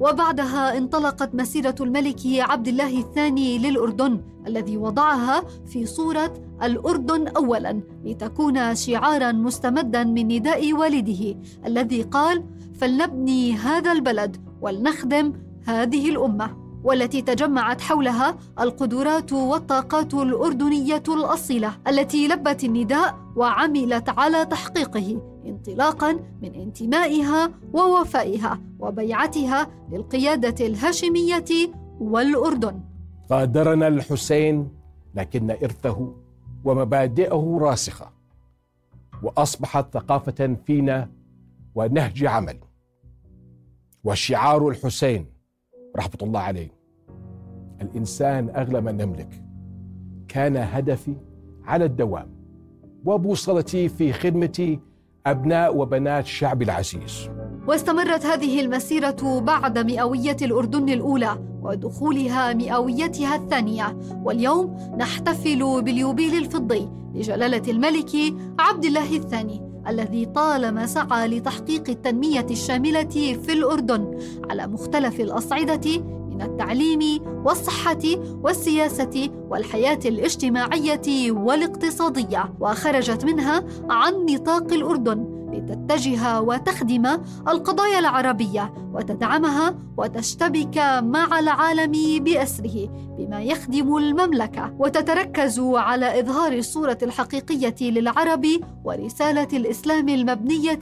وبعدها 0.00 0.78
انطلقت 0.78 1.34
مسيرة 1.34 1.74
الملك 1.80 2.20
عبد 2.26 2.68
الله 2.68 2.98
الثاني 2.98 3.58
للأردن 3.58 4.20
الذي 4.46 4.76
وضعها 4.76 5.42
في 5.66 5.86
صورة 5.86 6.32
الأردن 6.62 7.28
اولا 7.28 7.82
لتكون 8.04 8.74
شعارا 8.74 9.32
مستمدا 9.32 10.04
من 10.04 10.28
نداء 10.28 10.72
والده 10.72 11.36
الذي 11.66 12.02
قال 12.02 12.44
فلنبني 12.74 13.52
هذا 13.52 13.92
البلد 13.92 14.36
ولنخدم 14.60 15.32
هذه 15.66 16.10
الأمة. 16.10 16.67
والتي 16.84 17.22
تجمعت 17.22 17.80
حولها 17.80 18.36
القدرات 18.60 19.32
والطاقات 19.32 20.14
الأردنية 20.14 21.02
الأصيلة 21.08 21.78
التي 21.88 22.28
لبت 22.28 22.64
النداء 22.64 23.18
وعملت 23.36 24.08
على 24.08 24.46
تحقيقه 24.46 25.22
انطلاقا 25.46 26.12
من 26.42 26.54
انتمائها 26.54 27.50
ووفائها 27.72 28.60
وبيعتها 28.78 29.66
للقيادة 29.92 30.66
الهاشمية 30.66 31.44
والأردن. 32.00 32.80
غادرنا 33.32 33.88
الحسين 33.88 34.68
لكن 35.14 35.50
إرثه 35.50 36.14
ومبادئه 36.64 37.58
راسخة 37.60 38.12
وأصبحت 39.22 39.92
ثقافة 39.94 40.56
فينا 40.66 41.10
ونهج 41.74 42.24
عمل. 42.24 42.58
وشعار 44.04 44.68
الحسين 44.68 45.37
رحمة 45.98 46.18
الله 46.22 46.40
عليه. 46.40 46.68
الإنسان 47.82 48.50
أغلى 48.50 48.80
ما 48.80 48.92
نملك. 48.92 49.44
كان 50.28 50.56
هدفي 50.56 51.16
على 51.64 51.84
الدوام 51.84 52.28
وبوصلتي 53.04 53.88
في 53.88 54.12
خدمه 54.12 54.78
أبناء 55.26 55.76
وبنات 55.76 56.26
شعبي 56.26 56.64
العزيز. 56.64 57.30
واستمرت 57.68 58.26
هذه 58.26 58.60
المسيرة 58.60 59.40
بعد 59.40 59.78
مئوية 59.78 60.36
الأردن 60.42 60.88
الأولى 60.88 61.38
ودخولها 61.62 62.54
مئويتها 62.54 63.36
الثانية. 63.36 63.98
واليوم 64.24 64.76
نحتفل 64.98 65.82
باليوبيل 65.82 66.38
الفضي 66.38 66.88
لجلالة 67.14 67.70
الملك 67.70 68.10
عبد 68.58 68.84
الله 68.84 69.16
الثاني. 69.16 69.67
الذي 69.88 70.24
طالما 70.26 70.86
سعى 70.86 71.28
لتحقيق 71.28 71.90
التنمية 71.90 72.46
الشاملة 72.50 73.38
في 73.42 73.52
الأردن 73.52 74.18
على 74.50 74.66
مختلف 74.66 75.20
الأصعدة 75.20 75.98
من 75.98 76.42
التعليم 76.42 77.22
والصحة 77.44 78.02
والسياسة 78.42 79.30
والحياة 79.50 79.98
الاجتماعية 80.04 81.30
والاقتصادية 81.30 82.54
وخرجت 82.60 83.24
منها 83.24 83.64
عن 83.90 84.14
نطاق 84.30 84.72
الأردن 84.72 85.37
لتتجه 85.68 86.40
وتخدم 86.40 87.06
القضايا 87.48 87.98
العربية 87.98 88.72
وتدعمها 88.94 89.74
وتشتبك 89.96 90.78
مع 91.02 91.38
العالم 91.38 92.24
بأسره 92.24 92.88
بما 93.18 93.42
يخدم 93.42 93.96
المملكة 93.96 94.74
وتتركز 94.78 95.60
على 95.60 96.20
إظهار 96.20 96.52
الصورة 96.52 96.98
الحقيقية 97.02 97.90
للعرب 97.90 98.46
ورسالة 98.84 99.48
الإسلام 99.52 100.08
المبنية 100.08 100.78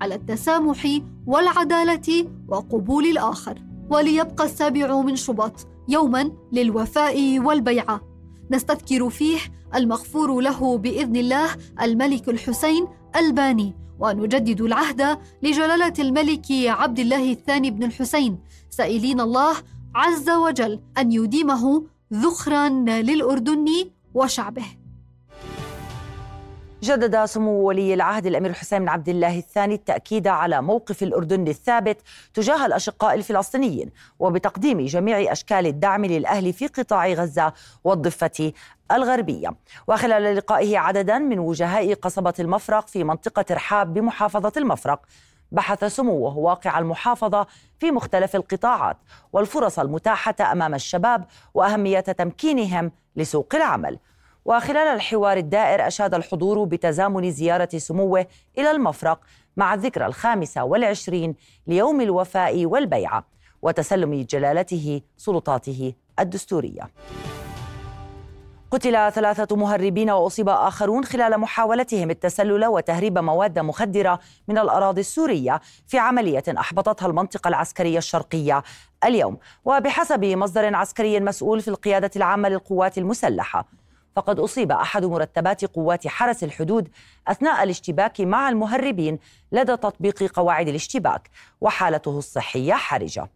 على 0.00 0.14
التسامح 0.14 1.00
والعدالة 1.26 2.26
وقبول 2.48 3.04
الآخر. 3.04 3.62
وليبقى 3.90 4.44
السابع 4.44 5.00
من 5.00 5.16
شباط 5.16 5.66
يوما 5.88 6.30
للوفاء 6.52 7.38
والبيعه 7.40 8.00
نستذكر 8.50 9.10
فيه 9.10 9.38
المغفور 9.74 10.40
له 10.40 10.78
بإذن 10.78 11.16
الله 11.16 11.48
الملك 11.82 12.28
الحسين 12.28 12.86
الباني 13.16 13.74
ونجدد 14.00 14.60
العهد 14.60 15.18
لجلالة 15.42 15.96
الملك 15.98 16.46
عبد 16.50 16.98
الله 16.98 17.32
الثاني 17.32 17.70
بن 17.70 17.82
الحسين. 17.82 18.38
سائلين 18.70 19.20
الله 19.20 19.54
عز 19.94 20.30
وجل 20.30 20.80
أن 20.98 21.12
يديمه 21.12 21.84
ذخرا 22.12 22.68
للأردن 23.08 23.66
وشعبه. 24.14 24.77
جدد 26.82 27.24
سمو 27.24 27.50
ولي 27.50 27.94
العهد 27.94 28.26
الأمير 28.26 28.52
حسين 28.52 28.78
بن 28.78 28.88
عبد 28.88 29.08
الله 29.08 29.38
الثاني 29.38 29.74
التأكيد 29.74 30.26
على 30.26 30.62
موقف 30.62 31.02
الأردن 31.02 31.48
الثابت 31.48 32.00
تجاه 32.34 32.66
الأشقاء 32.66 33.14
الفلسطينيين 33.14 33.90
وبتقديم 34.18 34.86
جميع 34.86 35.32
أشكال 35.32 35.66
الدعم 35.66 36.04
للأهل 36.04 36.52
في 36.52 36.66
قطاع 36.66 37.08
غزة 37.08 37.52
والضفة 37.84 38.52
الغربية. 38.92 39.54
وخلال 39.88 40.36
لقائه 40.36 40.78
عددا 40.78 41.18
من 41.18 41.38
وجهاء 41.38 41.94
قصبة 41.94 42.34
المفرق 42.38 42.88
في 42.88 43.04
منطقة 43.04 43.44
رحاب 43.50 43.94
بمحافظة 43.94 44.52
المفرق 44.56 45.00
بحث 45.52 45.84
سموه 45.84 46.38
واقع 46.38 46.78
المحافظة 46.78 47.46
في 47.78 47.90
مختلف 47.90 48.36
القطاعات 48.36 48.96
والفرص 49.32 49.78
المتاحة 49.78 50.34
أمام 50.52 50.74
الشباب 50.74 51.24
وأهمية 51.54 52.00
تمكينهم 52.00 52.92
لسوق 53.16 53.54
العمل. 53.54 53.98
وخلال 54.44 54.88
الحوار 54.88 55.36
الدائر 55.36 55.86
أشاد 55.86 56.14
الحضور 56.14 56.64
بتزامن 56.64 57.30
زيارة 57.30 57.68
سموه 57.76 58.26
إلى 58.58 58.70
المفرق 58.70 59.20
مع 59.56 59.74
الذكرى 59.74 60.06
الخامسة 60.06 60.64
والعشرين 60.64 61.34
ليوم 61.66 62.00
الوفاء 62.00 62.66
والبيعة 62.66 63.24
وتسلم 63.62 64.22
جلالته 64.22 65.00
سلطاته 65.16 65.92
الدستورية. 66.18 66.82
قتل 68.70 69.12
ثلاثة 69.12 69.56
مهربين 69.56 70.10
وأصيب 70.10 70.48
آخرون 70.48 71.04
خلال 71.04 71.38
محاولتهم 71.38 72.10
التسلل 72.10 72.66
وتهريب 72.66 73.18
مواد 73.18 73.58
مخدرة 73.58 74.20
من 74.48 74.58
الأراضي 74.58 75.00
السورية 75.00 75.60
في 75.86 75.98
عملية 75.98 76.44
أحبطتها 76.58 77.06
المنطقة 77.06 77.48
العسكرية 77.48 77.98
الشرقية 77.98 78.62
اليوم. 79.04 79.38
وبحسب 79.64 80.24
مصدر 80.24 80.74
عسكري 80.74 81.20
مسؤول 81.20 81.60
في 81.60 81.68
القيادة 81.68 82.10
العامة 82.16 82.48
للقوات 82.48 82.98
المسلحة 82.98 83.68
فقد 84.16 84.38
أصيب 84.38 84.72
أحد 84.72 85.04
مرتبات 85.04 85.64
قوات 85.64 86.06
حرس 86.08 86.44
الحدود 86.44 86.88
أثناء 87.28 87.62
الاشتباك 87.62 88.20
مع 88.20 88.48
المهربين 88.48 89.18
لدى 89.52 89.76
تطبيق 89.76 90.22
قواعد 90.22 90.68
الاشتباك 90.68 91.30
وحالته 91.60 92.18
الصحية 92.18 92.74
حرجة. 92.74 93.28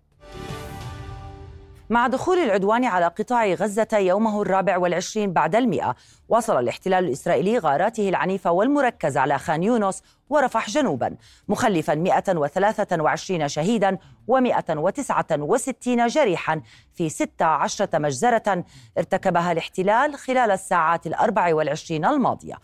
مع 1.90 2.06
دخول 2.06 2.38
العدوان 2.38 2.84
على 2.84 3.06
قطاع 3.06 3.46
غزة 3.46 3.88
يومه 3.92 4.42
الرابع 4.42 4.78
والعشرين 4.78 5.32
بعد 5.32 5.56
المئة 5.56 5.96
واصل 6.28 6.58
الاحتلال 6.58 7.04
الإسرائيلي 7.04 7.58
غاراته 7.58 8.08
العنيفة 8.08 8.50
والمركزة 8.50 9.20
على 9.20 9.38
خان 9.38 9.62
يونس 9.62 10.02
ورفح 10.30 10.70
جنوبا 10.70 11.16
مخلفا 11.48 11.94
123 11.94 13.48
شهيدا 13.48 13.98
و169 14.30 15.88
جريحا 15.88 16.60
في 16.94 17.08
16 17.08 17.88
مجزرة 17.94 18.64
ارتكبها 18.98 19.52
الاحتلال 19.52 20.14
خلال 20.14 20.50
الساعات 20.50 21.06
الأربع 21.06 21.54
والعشرين 21.54 22.04
الماضية. 22.04 22.54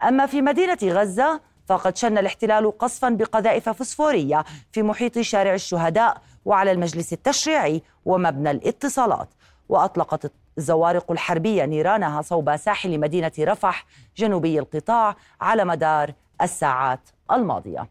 أما 0.03 0.25
في 0.25 0.41
مدينة 0.41 0.77
غزة 0.83 1.41
فقد 1.65 1.97
شن 1.97 2.17
الاحتلال 2.17 2.77
قصفا 2.77 3.09
بقذائف 3.09 3.69
فسفورية 3.69 4.43
في 4.71 4.83
محيط 4.83 5.19
شارع 5.19 5.53
الشهداء 5.53 6.21
وعلى 6.45 6.71
المجلس 6.71 7.13
التشريعي 7.13 7.83
ومبنى 8.05 8.51
الاتصالات. 8.51 9.29
وأطلقت 9.69 10.31
الزوارق 10.57 11.11
الحربية 11.11 11.65
نيرانها 11.65 12.21
صوب 12.21 12.55
ساحل 12.55 12.99
مدينة 12.99 13.31
رفح 13.39 13.85
جنوبي 14.17 14.59
القطاع 14.59 15.15
على 15.41 15.65
مدار 15.65 16.13
الساعات 16.41 17.09
الماضية. 17.31 17.87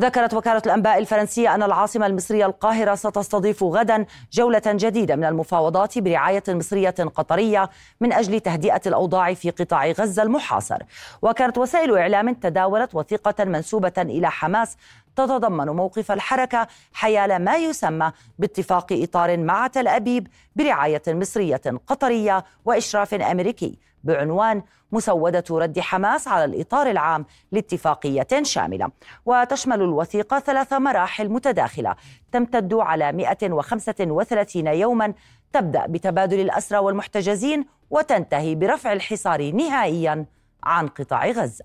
ذكرت 0.00 0.34
وكالة 0.34 0.62
الأنباء 0.66 0.98
الفرنسية 0.98 1.54
أن 1.54 1.62
العاصمة 1.62 2.06
المصرية 2.06 2.46
القاهرة 2.46 2.94
ستستضيف 2.94 3.64
غدا 3.64 4.06
جولة 4.32 4.62
جديدة 4.66 5.16
من 5.16 5.24
المفاوضات 5.24 5.98
برعاية 5.98 6.42
مصرية 6.48 6.90
قطرية 6.90 7.70
من 8.00 8.12
أجل 8.12 8.40
تهدئة 8.40 8.80
الأوضاع 8.86 9.34
في 9.34 9.50
قطاع 9.50 9.90
غزة 9.90 10.22
المحاصر. 10.22 10.78
وكانت 11.22 11.58
وسائل 11.58 11.98
إعلام 11.98 12.34
تداولت 12.34 12.94
وثيقة 12.94 13.44
منسوبة 13.44 13.92
إلى 13.98 14.30
حماس 14.30 14.76
تتضمن 15.16 15.66
موقف 15.66 16.12
الحركة 16.12 16.66
حيال 16.92 17.44
ما 17.44 17.56
يسمى 17.56 18.12
باتفاق 18.38 18.86
إطار 18.92 19.36
مع 19.36 19.66
تل 19.66 19.88
أبيب 19.88 20.26
برعاية 20.56 21.02
مصرية 21.08 21.60
قطرية 21.86 22.44
وإشراف 22.64 23.14
أمريكي. 23.14 23.89
بعنوان 24.04 24.62
مسودة 24.92 25.44
رد 25.50 25.80
حماس 25.80 26.28
على 26.28 26.44
الإطار 26.44 26.90
العام 26.90 27.26
لاتفاقية 27.52 28.28
شاملة. 28.42 28.90
وتشمل 29.26 29.82
الوثيقة 29.82 30.38
ثلاث 30.38 30.72
مراحل 30.72 31.28
متداخلة 31.28 31.96
تمتد 32.32 32.74
على 32.74 33.12
135 33.12 34.66
يوما 34.66 35.14
تبدأ 35.52 35.86
بتبادل 35.86 36.40
الأسرى 36.40 36.78
والمحتجزين 36.78 37.66
وتنتهي 37.90 38.54
برفع 38.54 38.92
الحصار 38.92 39.52
نهائيا 39.52 40.26
عن 40.64 40.88
قطاع 40.88 41.30
غزة. 41.30 41.64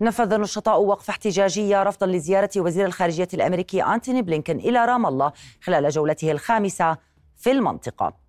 نفذ 0.00 0.32
النشطاء 0.32 0.82
وقفة 0.82 1.10
احتجاجية 1.10 1.82
رفضا 1.82 2.06
لزيارة 2.06 2.50
وزير 2.56 2.86
الخارجية 2.86 3.28
الأمريكي 3.34 3.82
أنتوني 3.82 4.22
بلينكن 4.22 4.58
إلى 4.58 4.84
رام 4.84 5.06
الله 5.06 5.32
خلال 5.62 5.88
جولته 5.88 6.32
الخامسة 6.32 6.96
في 7.36 7.50
المنطقة. 7.50 8.21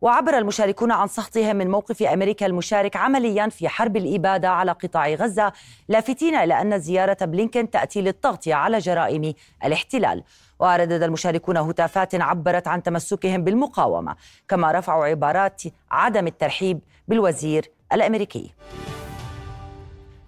وعبر 0.00 0.38
المشاركون 0.38 0.92
عن 0.92 1.08
سخطهم 1.08 1.56
من 1.56 1.70
موقف 1.70 2.02
أمريكا 2.02 2.46
المشارك 2.46 2.96
عمليا 2.96 3.48
في 3.48 3.68
حرب 3.68 3.96
الإبادة 3.96 4.48
على 4.48 4.72
قطاع 4.72 5.08
غزة 5.08 5.52
لافتين 5.88 6.34
إلى 6.34 6.60
ان 6.60 6.78
زيارة 6.78 7.16
بلينكن 7.20 7.70
تأتي 7.70 8.00
للتغطيه 8.00 8.54
على 8.54 8.78
جرائم 8.78 9.34
الاحتلال. 9.64 10.22
وردد 10.58 11.02
المشاركون 11.02 11.56
هتافات 11.56 12.14
عبرت 12.14 12.68
عن 12.68 12.82
تمسكهم 12.82 13.44
بالمقاومة 13.44 14.16
كما 14.48 14.72
رفعوا 14.72 15.06
عبارات 15.06 15.62
عدم 15.90 16.26
الترحيب 16.26 16.80
بالوزير 17.08 17.70
الأمريكي. 17.92 18.54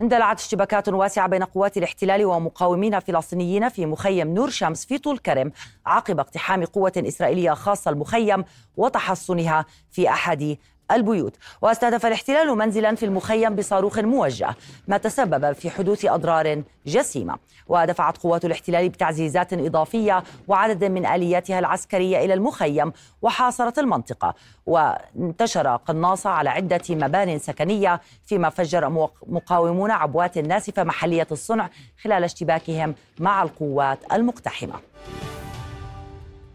اندلعت 0.02 0.40
اشتباكات 0.40 0.88
واسعة 0.88 1.28
بين 1.28 1.44
قوات 1.44 1.76
الاحتلال 1.76 2.24
ومقاومين 2.24 3.00
فلسطينيين 3.00 3.68
في 3.68 3.86
مخيم 3.86 4.34
نور 4.34 4.50
شمس 4.50 4.86
في 4.86 4.98
طول 4.98 5.18
كرم 5.18 5.52
عقب 5.86 6.20
اقتحام 6.20 6.64
قوة 6.64 6.92
إسرائيلية 6.96 7.50
خاصة 7.50 7.90
المخيم 7.90 8.44
وتحصنها 8.76 9.64
في 9.90 10.08
أحد 10.08 10.56
البيوت. 10.92 11.36
واستهدف 11.62 12.06
الاحتلال 12.06 12.48
منزلا 12.48 12.94
في 12.94 13.04
المخيم 13.04 13.54
بصاروخ 13.54 13.98
موجه 13.98 14.54
ما 14.88 14.96
تسبب 14.96 15.52
في 15.52 15.70
حدوث 15.70 16.04
أضرار 16.04 16.62
جسيمة. 16.86 17.36
ودفعت 17.68 18.18
قوات 18.18 18.44
الاحتلال 18.44 18.88
بتعزيزات 18.88 19.52
إضافية 19.52 20.22
وعدد 20.48 20.84
من 20.84 21.06
آلياتها 21.06 21.58
العسكرية 21.58 22.24
إلى 22.24 22.34
المخيم 22.34 22.92
وحاصرت 23.22 23.78
المنطقة. 23.78 24.34
وانتشر 24.66 25.76
قناصة 25.76 26.30
على 26.30 26.50
عدة 26.50 26.82
مبان 26.90 27.38
سكنية 27.38 28.00
فيما 28.26 28.48
فجر 28.48 28.88
مقاومون 29.26 29.90
عبوات 29.90 30.38
ناسفة 30.38 30.84
محلية 30.84 31.26
الصنع 31.32 31.70
خلال 32.02 32.24
اشتباكهم 32.24 32.94
مع 33.18 33.42
القوات 33.42 33.98
المقتحمة. 34.12 34.74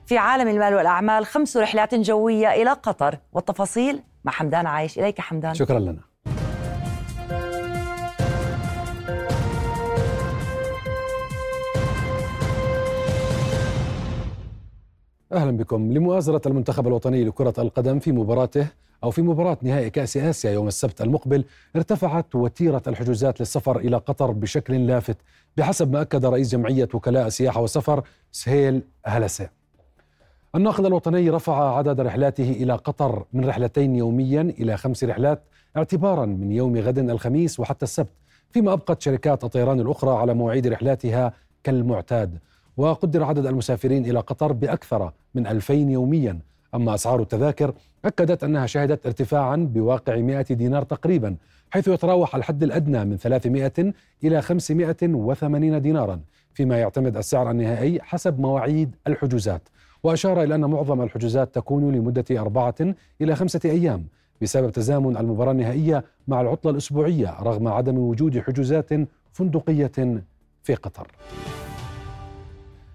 في 0.06 0.18
عالم 0.18 0.48
المال 0.48 0.76
والأعمال 0.76 1.26
خمس 1.26 1.58
رحلات 1.58 1.96
جوية 1.96 2.54
إلى 2.54 2.70
قطر. 2.72 3.18
والتفاصيل 3.34 4.00
مع 4.26 4.32
حمدان 4.32 4.66
عايش. 4.68 5.00
إليك 5.00 5.22
حمدان. 5.22 5.54
شكرا 5.54 5.80
لنا. 5.80 6.02
أهلا 15.34 15.58
بكم. 15.58 15.94
لمؤازرة 15.94 16.42
المنتخب 16.46 16.88
الوطني 16.88 17.24
لكرة 17.24 17.54
القدم 17.58 18.00
في 18.00 18.12
مباراته 18.12 18.68
أو 19.04 19.12
في 19.12 19.22
مباراة 19.22 19.58
نهائي 19.62 19.90
كأس 19.90 20.18
آسيا 20.18 20.52
يوم 20.52 20.68
السبت 20.68 21.02
المقبل 21.02 21.46
ارتفعت 21.76 22.36
وتيرة 22.36 22.82
الحجوزات 22.88 23.40
للسفر 23.40 23.80
إلى 23.80 23.98
قطر 23.98 24.32
بشكل 24.32 24.88
لافت 24.88 25.18
بحسب 25.58 25.92
ما 25.92 26.02
أكد 26.02 26.26
رئيس 26.26 26.52
جمعية 26.52 26.90
وكلاء 26.94 27.28
السياحه 27.28 27.62
والسفر 27.62 28.04
سهيل 28.32 28.82
هلسة. 29.06 29.63
الناقد 30.56 30.86
الوطني 30.86 31.30
رفع 31.30 31.78
عدد 31.78 32.02
رحلاته 32.02 32.52
إلى 32.52 32.74
قطر 32.74 33.26
من 33.34 33.46
رحلتين 33.46 33.96
يوميا 33.96 34.42
إلى 34.42 34.78
خمس 34.78 35.04
رحلات 35.04 35.44
اعتبارا 35.78 36.26
من 36.26 36.52
يوم 36.52 36.78
غد 36.78 36.98
الخميس 36.98 37.60
وحتى 37.60 37.84
السبت 37.84 38.10
فيما 38.50 38.74
أبقت 38.74 39.02
شركات 39.02 39.44
الطيران 39.44 39.80
الأخرى 39.80 40.12
على 40.12 40.34
مواعيد 40.34 40.68
رحلاتها 40.68 41.34
كالمعتاد. 41.64 42.38
وقدر 42.78 43.24
عدد 43.24 43.46
المسافرين 43.46 44.06
إلى 44.06 44.20
قطر 44.20 44.52
بأكثر 44.52 45.12
من 45.36 45.48
ألفين 45.48 45.90
يوميا. 45.90 46.40
أما 46.76 46.94
أسعار 46.94 47.22
التذاكر 47.22 47.74
أكدت 48.06 48.44
أنها 48.44 48.66
شهدت 48.66 49.06
ارتفاعا 49.06 49.56
بواقع 49.56 50.16
100 50.16 50.42
دينار 50.42 50.84
تقريبا 50.84 51.36
حيث 51.72 51.88
يتراوح 51.88 52.36
الحد 52.36 52.64
الأدنى 52.64 53.06
من 53.06 53.18
300 53.18 53.94
إلى 54.24 54.42
580 54.42 55.82
دينارا 55.82 56.20
فيما 56.54 56.80
يعتمد 56.80 57.18
السعر 57.18 57.52
النهائي 57.52 58.02
حسب 58.02 58.40
مواعيد 58.40 58.96
الحجوزات. 59.08 59.70
وأشار 60.04 60.44
إلى 60.44 60.56
أن 60.56 60.66
معظم 60.66 61.02
الحجوزات 61.02 61.56
تكون 61.56 61.92
لمدة 61.96 62.26
أربعة 62.32 62.76
إلى 63.22 63.36
خمسة 63.36 63.60
أيام 63.66 64.06
بسبب 64.42 64.70
تزامن 64.70 65.18
المباراة 65.18 65.52
النهائية 65.52 66.04
مع 66.28 66.42
العطلة 66.42 66.72
الأسبوعية 66.72 67.40
رغم 67.42 67.68
عدم 67.68 67.98
وجود 67.98 68.40
حجوزات 68.40 68.90
فندقية 69.34 70.22
في 70.64 70.76
قطر. 70.76 71.08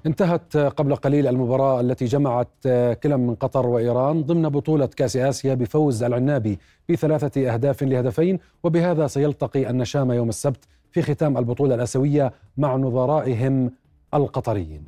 انتهت 0.07 0.57
قبل 0.57 0.97
قليل 0.97 1.27
المباراة 1.27 1.81
التي 1.81 2.05
جمعت 2.05 2.49
كلا 3.03 3.16
من 3.16 3.35
قطر 3.35 3.66
وإيران 3.66 4.23
ضمن 4.23 4.49
بطولة 4.49 4.87
كأس 4.87 5.16
آسيا 5.16 5.55
بفوز 5.55 6.03
العنابي 6.03 6.59
بثلاثة 6.88 7.55
أهداف 7.55 7.83
لهدفين 7.83 8.38
وبهذا 8.62 9.07
سيلتقي 9.07 9.71
النشام 9.71 10.12
يوم 10.12 10.29
السبت 10.29 10.64
في 10.90 11.03
ختام 11.03 11.38
البطولة 11.38 11.75
الآسيوية 11.75 12.33
مع 12.57 12.77
نظرائهم 12.77 13.71
القطريين. 14.14 14.85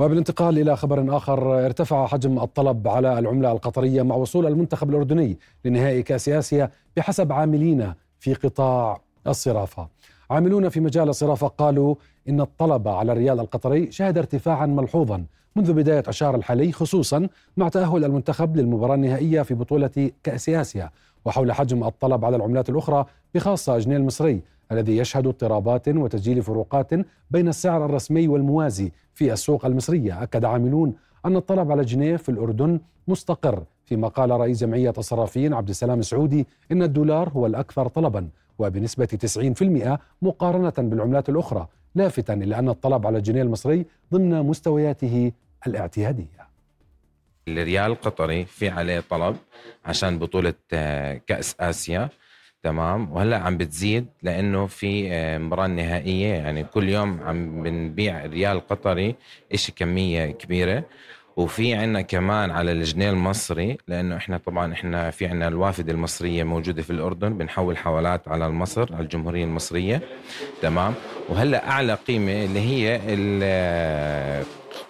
وبالانتقال 0.00 0.58
إلى 0.58 0.76
خبر 0.76 1.16
آخر 1.16 1.64
ارتفع 1.66 2.06
حجم 2.06 2.38
الطلب 2.38 2.88
على 2.88 3.18
العملة 3.18 3.52
القطرية 3.52 4.02
مع 4.02 4.14
وصول 4.14 4.46
المنتخب 4.46 4.90
الأردني 4.90 5.38
لنهائي 5.64 6.02
كأس 6.02 6.28
آسيا 6.28 6.70
بحسب 6.96 7.32
عاملين 7.32 7.92
في 8.18 8.34
قطاع 8.34 9.00
الصرافة. 9.26 9.88
عاملون 10.30 10.68
في 10.68 10.80
مجال 10.80 11.08
الصرافة 11.08 11.46
قالوا 11.46 11.94
إن 12.28 12.40
الطلب 12.40 12.88
على 12.88 13.12
الريال 13.12 13.40
القطري 13.40 13.92
شهد 13.92 14.18
ارتفاعا 14.18 14.66
ملحوظا 14.66 15.24
منذ 15.56 15.72
بداية 15.72 16.02
عشار 16.08 16.34
الحالي 16.34 16.72
خصوصا 16.72 17.28
مع 17.56 17.68
تأهل 17.68 18.04
المنتخب 18.04 18.56
للمباراة 18.56 18.94
النهائية 18.94 19.42
في 19.42 19.54
بطولة 19.54 20.10
كأس 20.22 20.48
آسيا 20.48 20.90
وحول 21.24 21.52
حجم 21.52 21.84
الطلب 21.84 22.24
على 22.24 22.36
العملات 22.36 22.68
الأخرى 22.70 23.04
بخاصة 23.34 23.76
الجنيه 23.76 23.96
المصري 23.96 24.42
الذي 24.72 24.96
يشهد 24.96 25.26
اضطرابات 25.26 25.88
وتسجيل 25.88 26.42
فروقات 26.42 26.90
بين 27.30 27.48
السعر 27.48 27.84
الرسمي 27.84 28.28
والموازي 28.28 28.92
في 29.14 29.32
السوق 29.32 29.66
المصرية. 29.66 30.22
أكد 30.22 30.44
عاملون 30.44 30.94
أن 31.26 31.36
الطلب 31.36 31.70
على 31.72 31.80
الجنيه 31.80 32.16
في 32.16 32.28
الأردن 32.28 32.80
مستقر 33.08 33.64
فيما 33.84 34.08
قال 34.08 34.30
رئيس 34.30 34.60
جمعية 34.60 34.92
الصرافين 34.98 35.54
عبد 35.54 35.68
السلام 35.68 36.02
سعودي 36.02 36.46
إن 36.72 36.82
الدولار 36.82 37.28
هو 37.28 37.46
الأكثر 37.46 37.88
طلبا 37.88 38.28
وبنسبة 38.58 39.06
90% 39.06 39.98
مقارنة 40.22 40.72
بالعملات 40.78 41.28
الأخرى 41.28 41.68
لافتا 41.94 42.34
إلى 42.34 42.58
أن 42.58 42.68
الطلب 42.68 43.06
على 43.06 43.18
الجنيه 43.18 43.42
المصري 43.42 43.86
ضمن 44.12 44.42
مستوياته 44.42 45.32
الاعتيادية. 45.66 46.40
الريال 47.48 47.90
القطري 47.90 48.44
في 48.44 48.68
عليه 48.68 49.00
طلب 49.10 49.36
عشان 49.84 50.18
بطولة 50.18 50.54
آه، 50.72 51.20
كأس 51.26 51.56
آسيا. 51.60 52.08
تمام. 52.62 53.12
وهلا 53.12 53.38
عم 53.38 53.56
بتزيد 53.56 54.06
لأنه 54.22 54.66
في 54.66 55.12
آه، 55.12 55.38
مباراة 55.38 55.66
نهائية 55.66 56.34
يعني 56.34 56.64
كل 56.64 56.88
يوم 56.88 57.20
عم 57.22 57.62
بنبيع 57.62 58.26
ريال 58.26 58.66
قطري 58.66 59.14
إشي 59.54 59.72
كمية 59.72 60.26
كبيرة. 60.30 60.84
وفي 61.36 61.74
عنا 61.74 62.00
كمان 62.02 62.50
على 62.50 62.72
الجنيه 62.72 63.10
المصري 63.10 63.78
لأنه 63.88 64.16
إحنا 64.16 64.38
طبعا 64.38 64.72
إحنا 64.72 65.10
في 65.10 65.26
عنا 65.26 65.48
الوافد 65.48 65.88
المصرية 65.90 66.44
موجودة 66.44 66.82
في 66.82 66.90
الأردن 66.90 67.38
بنحول 67.38 67.76
حوالات 67.78 68.28
على 68.28 68.50
مصر 68.50 68.94
على 68.94 69.02
الجمهورية 69.04 69.44
المصرية. 69.44 70.00
تمام. 70.62 70.94
وهلا 71.28 71.68
أعلى 71.70 71.94
قيمة 71.94 72.44
اللي 72.44 72.60
هي 72.60 73.00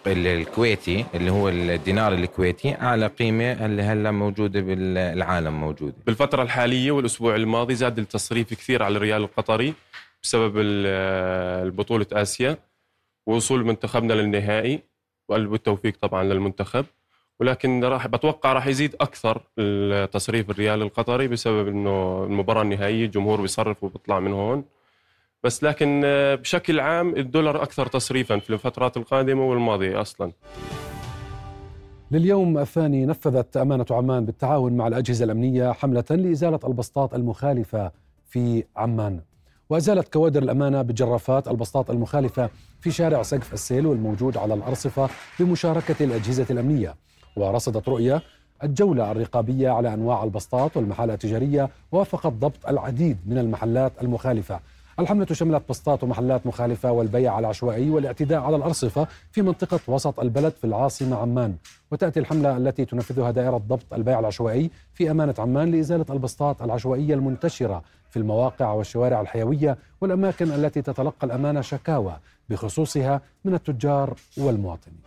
الكويتي 0.06 1.04
اللي 1.14 1.30
هو 1.30 1.48
الدينار 1.48 2.12
الكويتي 2.14 2.74
أعلى 2.74 3.06
قيمة 3.06 3.66
اللي 3.66 3.82
هلا 3.82 4.10
موجودة 4.10 4.60
بالعالم 4.60 5.60
موجودة. 5.60 5.94
بالفترة 6.06 6.42
الحالية 6.42 6.90
والأسبوع 6.90 7.36
الماضي 7.36 7.74
زاد 7.74 7.98
التصريف 7.98 8.54
كثير 8.54 8.82
على 8.82 8.96
الريال 8.96 9.22
القطري 9.22 9.74
بسبب 10.22 10.54
البطولة 10.58 12.06
آسيا 12.12 12.58
ووصول 13.26 13.64
منتخبنا 13.64 14.12
للنهائي 14.12 14.82
والتوفيق 15.28 15.96
طبعا 16.00 16.24
للمنتخب. 16.24 16.86
ولكن 17.40 17.84
راح 17.84 18.06
بتوقع 18.06 18.52
راح 18.52 18.66
يزيد 18.66 18.96
أكثر 19.00 19.42
تصريف 20.06 20.50
الريال 20.50 20.82
القطري 20.82 21.28
بسبب 21.28 21.68
إنه 21.68 22.24
المباراة 22.24 22.62
النهائية 22.62 23.04
الجمهور 23.04 23.40
بيصرف 23.40 23.84
وبيطلع 23.84 24.20
من 24.20 24.32
هون. 24.32 24.64
بس 25.44 25.64
لكن 25.64 26.00
بشكل 26.42 26.80
عام 26.80 27.16
الدولار 27.16 27.62
أكثر 27.62 27.86
تصريفا 27.86 28.38
في 28.38 28.50
الفترات 28.52 28.96
القادمة 28.96 29.44
والماضية 29.50 30.00
أصلا. 30.00 30.32
لليوم 32.10 32.58
الثاني 32.58 33.06
نفذت 33.06 33.56
أمانة 33.56 33.86
عمان 33.90 34.24
بالتعاون 34.24 34.76
مع 34.76 34.86
الأجهزة 34.86 35.24
الأمنية 35.24 35.72
حملة 35.72 36.04
لإزالة 36.10 36.60
البسطات 36.64 37.14
المخالفة 37.14 37.92
في 38.26 38.64
عمان. 38.76 39.20
وأزالت 39.70 40.12
كوادر 40.12 40.42
الأمانة 40.42 40.82
بالجرافات 40.82 41.48
البسطات 41.48 41.90
المخالفة 41.90 42.50
في 42.80 42.90
شارع 42.90 43.22
سقف 43.22 43.52
السيل 43.52 43.86
والموجود 43.86 44.36
على 44.36 44.54
الأرصفة 44.54 45.08
بمشاركة 45.40 46.04
الأجهزة 46.04 46.46
الأمنية. 46.50 46.94
ورصدت 47.36 47.88
رؤية 47.88 48.22
الجولة 48.62 49.10
الرقابية 49.10 49.70
على 49.70 49.94
أنواع 49.94 50.24
البسطات 50.24 50.76
والمحال 50.76 51.10
التجارية 51.10 51.68
وافقت 51.92 52.32
ضبط 52.32 52.66
العديد 52.68 53.18
من 53.26 53.38
المحلات 53.38 53.92
المخالفة. 54.02 54.60
الحملة 55.00 55.26
شملت 55.32 55.62
بسطات 55.68 56.04
ومحلات 56.04 56.46
مخالفة 56.46 56.92
والبيع 56.92 57.38
العشوائي 57.38 57.90
والاعتداء 57.90 58.40
على 58.40 58.56
الأرصفة 58.56 59.06
في 59.32 59.42
منطقة 59.42 59.80
وسط 59.88 60.20
البلد 60.20 60.52
في 60.52 60.64
العاصمة 60.64 61.16
عمان. 61.16 61.54
وتأتي 61.90 62.20
الحملة 62.20 62.56
التي 62.56 62.84
تنفذها 62.84 63.30
دائرة 63.30 63.56
ضبط 63.56 63.94
البيع 63.94 64.18
العشوائي 64.18 64.70
في 64.94 65.10
أمانة 65.10 65.34
عمان 65.38 65.70
لإزالة 65.70 66.06
البسطات 66.10 66.62
العشوائية 66.62 67.14
المنتشرة 67.14 67.82
في 68.10 68.16
المواقع 68.16 68.72
والشوارع 68.72 69.20
الحيوية 69.20 69.78
والأماكن 70.00 70.52
التي 70.52 70.82
تتلقى 70.82 71.26
الأمانة 71.26 71.60
شكاوى 71.60 72.16
بخصوصها 72.48 73.20
من 73.44 73.54
التجار 73.54 74.14
والمواطنين. 74.38 75.00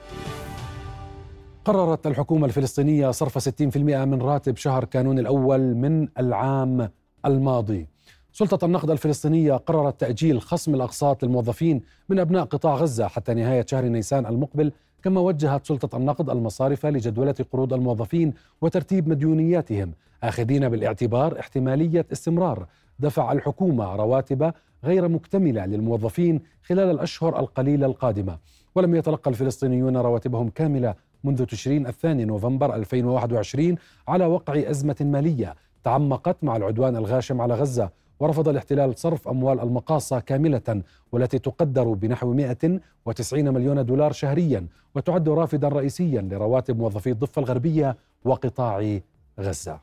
قررت 1.65 2.08
الحكومة 2.08 2.45
الفلسطينية 2.45 3.12
صرف 3.12 3.38
60% 3.38 3.77
من 4.06 4.21
راتب 4.21 4.58
شهر 4.58 4.86
كانون 4.86 5.19
الأول 5.19 5.75
من 5.75 6.08
العام 6.19 6.89
الماضي. 7.25 7.92
سلطة 8.35 8.65
النقد 8.65 8.89
الفلسطينية 8.89 9.53
قررت 9.53 9.99
تأجيل 10.01 10.41
خصم 10.41 10.75
الأقساط 10.75 11.23
للموظفين 11.23 11.81
من 12.09 12.19
أبناء 12.19 12.43
قطاع 12.43 12.75
غزة 12.75 13.07
حتى 13.07 13.33
نهاية 13.33 13.65
شهر 13.69 13.85
نيسان 13.85 14.25
المقبل 14.25 14.71
كما 15.03 15.21
وجهت 15.21 15.65
سلطة 15.65 15.97
النقد 15.97 16.29
المصارف 16.29 16.85
لجدولة 16.85 17.35
قروض 17.51 17.73
الموظفين 17.73 18.33
وترتيب 18.61 19.09
مديونياتهم 19.09 19.91
آخذين 20.23 20.69
بالاعتبار 20.69 21.39
احتمالية 21.39 22.05
استمرار 22.11 22.65
دفع 22.99 23.31
الحكومة 23.31 23.95
رواتب 23.95 24.53
غير 24.83 25.07
مكتملة 25.07 25.65
للموظفين 25.65 26.41
خلال 26.63 26.91
الأشهر 26.91 27.39
القليلة 27.39 27.85
القادمة. 27.85 28.37
ولم 28.75 28.95
يتلقى 28.95 29.29
الفلسطينيون 29.31 29.97
رواتبهم 29.97 30.49
كاملة 30.49 30.95
منذ 31.23 31.45
تشرين 31.45 31.87
الثاني 31.87 32.25
نوفمبر 32.25 32.75
2021 32.75 33.75
على 34.07 34.25
وقع 34.25 34.69
أزمة 34.69 34.95
مالية 35.01 35.55
تعمقت 35.83 36.43
مع 36.43 36.55
العدوان 36.55 36.95
الغاشم 36.95 37.41
على 37.41 37.53
غزة 37.53 38.02
ورفض 38.23 38.49
الاحتلال 38.49 38.99
صرف 38.99 39.27
أموال 39.27 39.59
المقاصة 39.59 40.19
كاملة 40.19 40.81
والتي 41.12 41.39
تقدر 41.39 41.93
بنحو 41.93 42.33
190 42.33 43.53
مليون 43.53 43.86
دولار 43.86 44.12
شهريا 44.12 44.67
وتعد 44.95 45.29
رافدا 45.29 45.67
رئيسيا 45.67 46.21
لرواتب 46.21 46.79
موظفي 46.79 47.09
الضفة 47.09 47.39
الغربية 47.39 47.97
وقطاع 48.25 48.99
غزة 49.39 49.79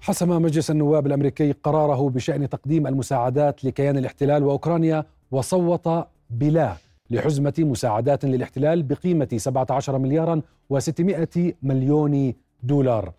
حسم 0.00 0.42
مجلس 0.42 0.70
النواب 0.70 1.06
الأمريكي 1.06 1.52
قراره 1.52 2.10
بشأن 2.10 2.48
تقديم 2.48 2.86
المساعدات 2.86 3.64
لكيان 3.64 3.98
الاحتلال 3.98 4.42
وأوكرانيا 4.42 5.04
وصوت 5.30 5.88
بلا 6.30 6.74
لحزمة 7.10 7.54
مساعدات 7.58 8.24
للاحتلال 8.24 8.82
بقيمة 8.82 9.28
17 9.36 9.98
مليارا 9.98 10.42
و600 10.74 11.38
مليون 11.62 12.34
دولار. 12.62 13.12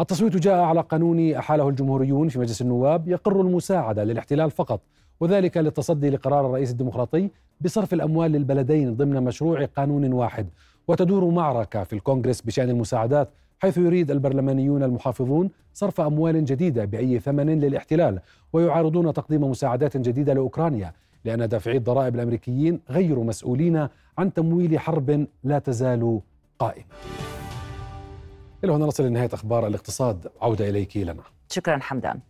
التصويت 0.00 0.36
جاء 0.36 0.54
على 0.54 0.80
قانون 0.80 1.32
أحاله 1.32 1.68
الجمهوريون 1.68 2.28
في 2.28 2.38
مجلس 2.38 2.62
النواب 2.62 3.08
يقر 3.08 3.40
المساعدة 3.40 4.04
للاحتلال 4.04 4.50
فقط 4.50 4.80
وذلك 5.20 5.56
للتصدي 5.56 6.10
لقرار 6.10 6.46
الرئيس 6.46 6.70
الديمقراطي 6.70 7.30
بصرف 7.60 7.94
الأموال 7.94 8.30
للبلدين 8.30 8.96
ضمن 8.96 9.22
مشروع 9.22 9.64
قانون 9.64 10.12
واحد 10.12 10.48
وتدور 10.88 11.24
معركة 11.24 11.84
في 11.84 11.92
الكونغرس 11.92 12.40
بشأن 12.40 12.70
المساعدات 12.70 13.28
حيث 13.58 13.78
يريد 13.78 14.10
البرلمانيون 14.10 14.82
المحافظون 14.82 15.50
صرف 15.74 16.00
أموال 16.00 16.44
جديدة 16.44 16.84
بأي 16.84 17.18
ثمن 17.18 17.60
للاحتلال 17.60 18.20
ويعارضون 18.52 19.12
تقديم 19.12 19.44
مساعدات 19.44 19.96
جديدة 19.96 20.34
لأوكرانيا 20.34 20.92
لأن 21.24 21.48
دافعي 21.48 21.76
الضرائب 21.76 22.14
الأمريكيين 22.14 22.80
غير 22.90 23.18
مسؤولين 23.18 23.88
عن 24.18 24.32
تمويل 24.32 24.78
حرب 24.78 25.26
لا 25.44 25.58
تزال 25.58 26.20
قائمة. 26.58 26.84
إلى 28.64 28.72
هنا 28.72 28.86
نصل 28.86 29.04
لنهاية 29.06 29.30
أخبار 29.32 29.66
الاقتصاد 29.66 30.26
عودة 30.40 30.68
إليك 30.68 30.96
لنا. 30.96 31.22
شكرا 31.50 31.78
حمدان. 31.78 32.20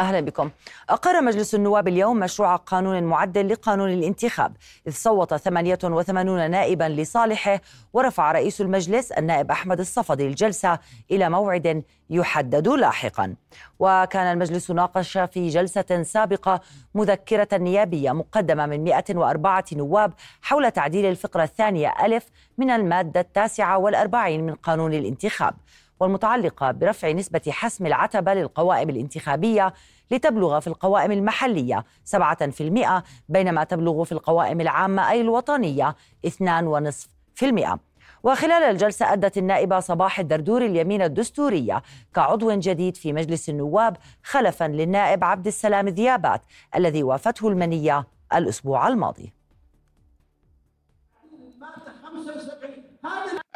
أهلا 0.00 0.20
بكم. 0.20 0.50
أقر 0.88 1.20
مجلس 1.22 1.54
النواب 1.54 1.88
اليوم 1.88 2.18
مشروع 2.18 2.56
قانون 2.56 3.02
معدل 3.02 3.48
لقانون 3.48 3.90
الانتخاب، 3.90 4.56
إذ 4.86 4.92
صوت 4.92 5.34
88 5.34 6.50
نائبا 6.50 6.84
لصالحه 6.84 7.60
ورفع 7.92 8.32
رئيس 8.32 8.60
المجلس 8.60 9.12
النائب 9.12 9.50
أحمد 9.50 9.80
الصفدي 9.80 10.26
الجلسة 10.26 10.78
إلى 11.10 11.30
موعد 11.30 11.84
يحدد 12.10 12.68
لاحقا. 12.68 13.34
وكان 13.78 14.32
المجلس 14.32 14.70
ناقش 14.70 15.18
في 15.18 15.48
جلسة 15.48 16.02
سابقة 16.02 16.60
مذكرة 16.94 17.48
نيابية 17.52 18.12
مقدمة 18.12 18.66
من 18.66 18.84
104 18.84 19.64
نواب 19.72 20.12
حول 20.42 20.70
تعديل 20.70 21.06
الفقرة 21.06 21.42
الثانية 21.42 21.94
ألف 22.04 22.26
من 22.58 22.70
المادة 22.70 23.20
التاسعة 23.20 23.78
والأربعين 23.78 24.46
من 24.46 24.54
قانون 24.54 24.94
الانتخاب. 24.94 25.54
والمتعلقة 26.00 26.70
برفع 26.70 27.10
نسبة 27.10 27.42
حسم 27.48 27.86
العتبة 27.86 28.34
للقوائم 28.34 28.90
الانتخابية 28.90 29.74
لتبلغ 30.10 30.60
في 30.60 30.66
القوائم 30.66 31.12
المحلية 31.12 31.84
7% 32.16 33.02
بينما 33.28 33.64
تبلغ 33.64 34.04
في 34.04 34.12
القوائم 34.12 34.60
العامة 34.60 35.10
أي 35.10 35.20
الوطنية 35.20 35.96
2.5% 36.26 37.78
وخلال 38.22 38.62
الجلسة 38.62 39.12
أدت 39.12 39.38
النائبة 39.38 39.80
صباح 39.80 40.18
الدردور 40.18 40.64
اليمين 40.64 41.02
الدستورية 41.02 41.82
كعضو 42.14 42.52
جديد 42.52 42.96
في 42.96 43.12
مجلس 43.12 43.48
النواب 43.48 43.96
خلفا 44.22 44.64
للنائب 44.64 45.24
عبد 45.24 45.46
السلام 45.46 45.88
ذيابات 45.88 46.42
الذي 46.76 47.02
وافته 47.02 47.48
المنية 47.48 48.06
الأسبوع 48.34 48.88
الماضي. 48.88 49.32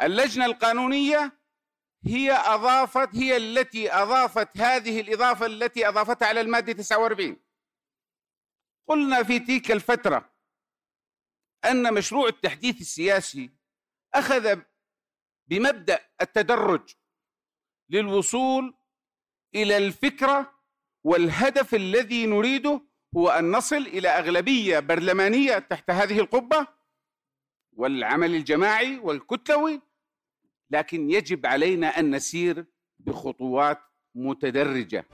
اللجنة 0.01 0.45
القانونية 0.45 1.40
هي 2.05 2.31
أضافت 2.31 3.15
هي 3.15 3.37
التي 3.37 3.93
أضافت 3.93 4.57
هذه 4.57 5.01
الإضافة 5.01 5.45
التي 5.45 5.87
أضافتها 5.87 6.27
على 6.27 6.41
المادة 6.41 6.73
49 6.73 7.37
قلنا 8.87 9.23
في 9.23 9.39
تلك 9.39 9.71
الفترة 9.71 10.31
أن 11.65 11.93
مشروع 11.93 12.27
التحديث 12.27 12.81
السياسي 12.81 13.49
أخذ 14.13 14.59
بمبدأ 15.47 15.99
التدرج 16.21 16.95
للوصول 17.89 18.73
إلى 19.55 19.77
الفكرة 19.77 20.59
والهدف 21.03 21.75
الذي 21.75 22.25
نريده 22.25 22.81
هو 23.17 23.29
أن 23.29 23.51
نصل 23.51 23.75
إلى 23.77 24.09
أغلبية 24.09 24.79
برلمانية 24.79 25.59
تحت 25.59 25.89
هذه 25.89 26.19
القبة 26.19 26.67
والعمل 27.73 28.35
الجماعي 28.35 28.97
والكتلوي 28.97 29.81
لكن 30.71 31.09
يجب 31.11 31.45
علينا 31.45 31.87
أن 31.87 32.15
نسير 32.15 32.65
بخطوات 32.99 33.77
متدرجة. 34.15 35.05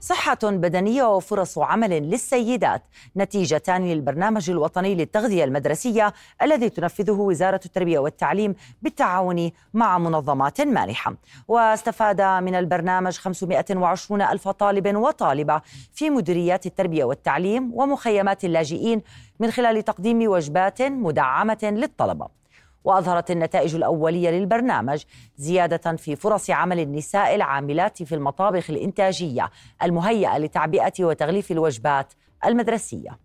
صحة 0.00 0.38
بدنية 0.42 1.16
وفرص 1.16 1.58
عمل 1.58 1.90
للسيدات. 1.90 2.82
نتيجتان 3.16 3.84
للبرنامج 3.84 4.50
الوطني 4.50 4.94
للتغذية 4.94 5.44
المدرسية 5.44 6.12
الذي 6.42 6.68
تنفذه 6.68 7.12
وزارة 7.12 7.60
التربية 7.64 7.98
والتعليم 7.98 8.54
بالتعاون 8.82 9.50
مع 9.74 9.98
منظمات 9.98 10.60
مانحة 10.60 11.16
واستفاد 11.48 12.20
من 12.20 12.54
البرنامج 12.54 13.16
520 13.18 14.22
ألف 14.22 14.48
طالب 14.48 14.96
وطالبة 14.96 15.62
في 15.92 16.10
مديريات 16.10 16.66
التربية 16.66 17.04
والتعليم 17.04 17.74
ومخيمات 17.74 18.44
اللاجئين 18.44 19.02
من 19.40 19.50
خلال 19.50 19.82
تقديم 19.82 20.28
وجبات 20.28 20.82
مدعمة 20.82 21.58
للطلبة. 21.62 22.43
وأظهرت 22.84 23.30
النتائج 23.30 23.74
الأولية 23.74 24.30
للبرنامج 24.30 25.02
زيادة 25.36 25.96
في 25.96 26.16
فرص 26.16 26.50
عمل 26.50 26.80
النساء 26.80 27.34
العاملات 27.34 28.02
في 28.02 28.14
المطابخ 28.14 28.70
الإنتاجية 28.70 29.50
المهيئة 29.82 30.38
لتعبئة 30.38 30.92
وتغليف 31.04 31.52
الوجبات 31.52 32.12
المدرسية. 32.44 33.18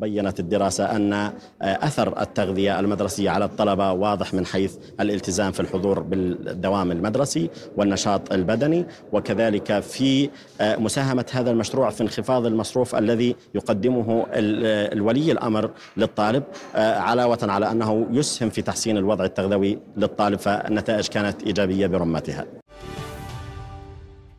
بينت 0.00 0.40
الدراسة 0.40 0.96
أن 0.96 1.12
آه، 1.12 1.32
أثر 1.62 2.20
التغذية 2.20 2.80
المدرسية 2.80 3.30
على 3.30 3.44
الطلبة 3.44 3.92
واضح 3.92 4.34
من 4.34 4.46
حيث 4.46 4.76
الالتزام 5.00 5.52
في 5.52 5.60
الحضور 5.60 6.00
بالدوام 6.00 6.92
المدرسي 6.92 7.50
والنشاط 7.76 8.32
البدني 8.32 8.86
وكذلك 9.12 9.80
في 9.80 10.30
آه، 10.60 10.76
مساهمة 10.76 11.24
هذا 11.32 11.50
المشروع 11.50 11.90
في 11.90 12.02
انخفاض 12.02 12.46
المصروف 12.46 12.94
الذي 12.94 13.36
يقدمه 13.54 14.26
آه، 14.32 14.92
الولي 14.92 15.32
الأمر 15.32 15.70
للطالب 15.96 16.42
علاوة 16.74 17.38
على 17.42 17.70
أنه 17.70 18.06
يسهم 18.10 18.50
في 18.50 18.62
تحسين 18.62 18.96
الوضع 18.96 19.24
التغذوي 19.24 19.78
للطالب 19.96 20.38
فالنتائج 20.38 21.08
كانت 21.08 21.42
إيجابية 21.42 21.86
برمتها. 21.86 22.46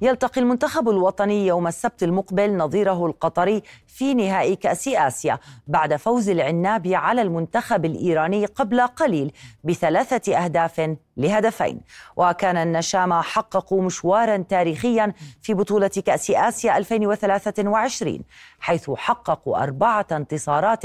يلتقي 0.01 0.41
المنتخب 0.41 0.89
الوطني 0.89 1.47
يوم 1.47 1.67
السبت 1.67 2.03
المقبل 2.03 2.57
نظيره 2.57 3.05
القطري 3.05 3.63
في 3.87 4.13
نهائي 4.13 4.55
كأس 4.55 4.87
آسيا 4.87 5.39
بعد 5.67 5.95
فوز 5.95 6.29
العنابي 6.29 6.95
على 6.95 7.21
المنتخب 7.21 7.85
الإيراني 7.85 8.45
قبل 8.45 8.81
قليل 8.81 9.31
بثلاثة 9.63 10.37
أهداف 10.37 10.95
لهدفين. 11.17 11.81
وكان 12.17 12.57
النشامة 12.57 13.21
حققوا 13.21 13.81
مشوارا 13.81 14.37
تاريخيا 14.37 15.13
في 15.41 15.53
بطولة 15.53 15.87
كأس 15.87 16.31
آسيا 16.31 16.77
2023 16.77 18.19
حيث 18.59 18.91
حققوا 18.91 19.63
أربعة 19.63 20.07
انتصارات 20.11 20.83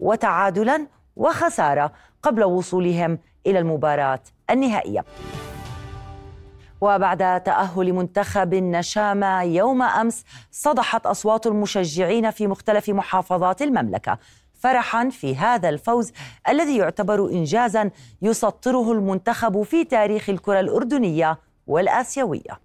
وتعادلا 0.00 0.86
وخسارة 1.16 1.92
قبل 2.22 2.44
وصولهم 2.44 3.18
إلى 3.46 3.58
المباراة 3.58 4.20
النهائية. 4.50 5.04
وبعد 6.84 7.42
تأهل 7.42 7.92
منتخب 7.92 8.54
النشامة 8.54 9.42
يوم 9.42 9.82
أمس 9.82 10.24
صدحت 10.50 11.06
أصوات 11.06 11.46
المشجعين 11.46 12.30
في 12.30 12.46
مختلف 12.46 12.90
محافظات 12.90 13.62
المملكة. 13.62 14.18
فرحا 14.52 15.08
في 15.10 15.36
هذا 15.36 15.68
الفوز 15.68 16.12
الذي 16.48 16.76
يعتبر 16.76 17.28
إنجازا 17.30 17.90
يسطره 18.22 18.92
المنتخب 18.92 19.62
في 19.62 19.84
تاريخ 19.84 20.30
الكرة 20.30 20.60
الأردنية 20.60 21.38
والآسيوية. 21.66 22.60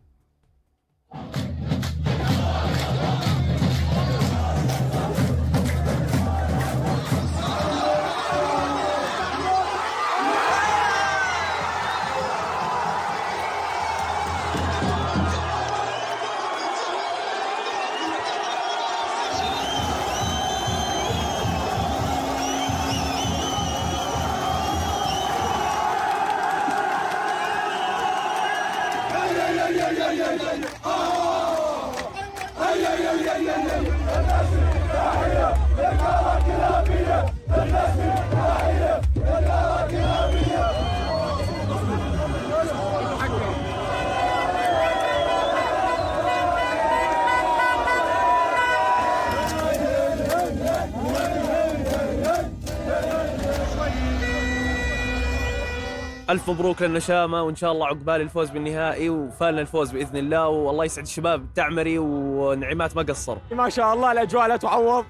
ألف 56.30 56.49
مبروك 56.49 56.82
للنشامة 56.82 57.43
وإن 57.43 57.55
شاء 57.55 57.71
الله 57.71 57.88
عقبال 57.88 58.21
الفوز 58.21 58.49
بالنهائي 58.49 59.09
وفالنا 59.09 59.61
الفوز 59.61 59.91
بإذن 59.91 60.17
الله 60.17 60.47
والله 60.47 60.86
يسعد 60.86 61.03
الشباب 61.03 61.41
التعمري 61.41 61.99
ونعيمات 61.99 62.95
ما 62.95 63.01
قصر 63.01 63.38
ما 63.51 63.69
شاء 63.69 63.93
الله 63.93 64.11
الأجواء 64.11 64.47
لا 64.47 64.57
تعوض 64.57 65.05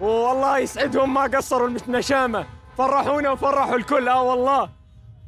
والله 0.00 0.58
يسعدهم 0.58 1.14
ما 1.14 1.22
قصروا 1.22 1.68
النشامه 1.88 2.44
فرحونا 2.78 3.30
وفرحوا 3.30 3.76
الكل 3.76 4.08
آه 4.08 4.22
والله. 4.22 4.68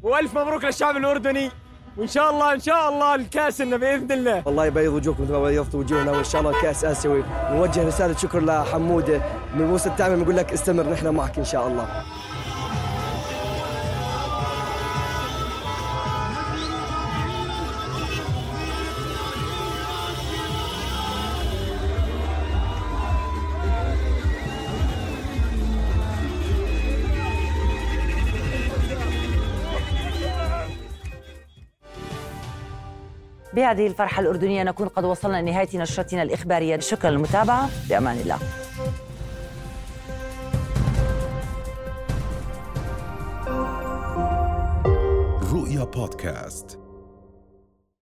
وألف 0.03 0.39
مبروك 0.39 0.65
للشعب 0.65 0.97
الأردني 0.97 1.51
وإن 1.97 2.07
شاء 2.07 2.31
الله 2.31 2.53
إن 2.53 2.61
شاء 2.61 2.89
الله 2.89 3.15
الكأس 3.15 3.61
لنا 3.61 3.77
بإذن 3.77 4.13
الله. 4.13 4.43
الله 4.47 4.67
يبيض 4.67 4.93
وجوهكم 4.93 5.23
مثل 5.23 5.33
ما 5.33 5.43
بيضتوا 5.43 5.81
وجوهنا 5.81 6.11
وإن 6.13 6.25
شاء 6.25 6.41
الله 6.41 6.57
الكاس 6.57 6.85
آسيوي. 6.85 7.25
نوجه 7.51 7.87
رسالة 7.87 8.17
شكر 8.17 8.41
لحمودة 8.41 9.23
من 9.55 9.67
موسى 9.67 9.89
التعمير 9.89 10.19
نقول 10.19 10.37
لك 10.37 10.53
استمر 10.53 10.91
نحن 10.91 11.09
معك 11.09 11.39
إن 11.39 11.45
شاء 11.45 11.69
الله. 11.69 12.05
بهذه 33.55 33.87
الفرحة 33.87 34.23
الأردنية 34.23 34.63
نكون 34.63 34.89
قد 34.89 35.05
وصلنا 35.05 35.43
لنهاية 35.43 35.69
نشرتنا 35.75 36.23
الإخبارية. 36.23 36.79
شكرا 36.81 37.11
للمتابعة. 37.11 37.69
بأمان 37.89 38.17
الله. 38.17 38.39
رؤيا 45.53 45.85
بودكاست. 45.85 46.82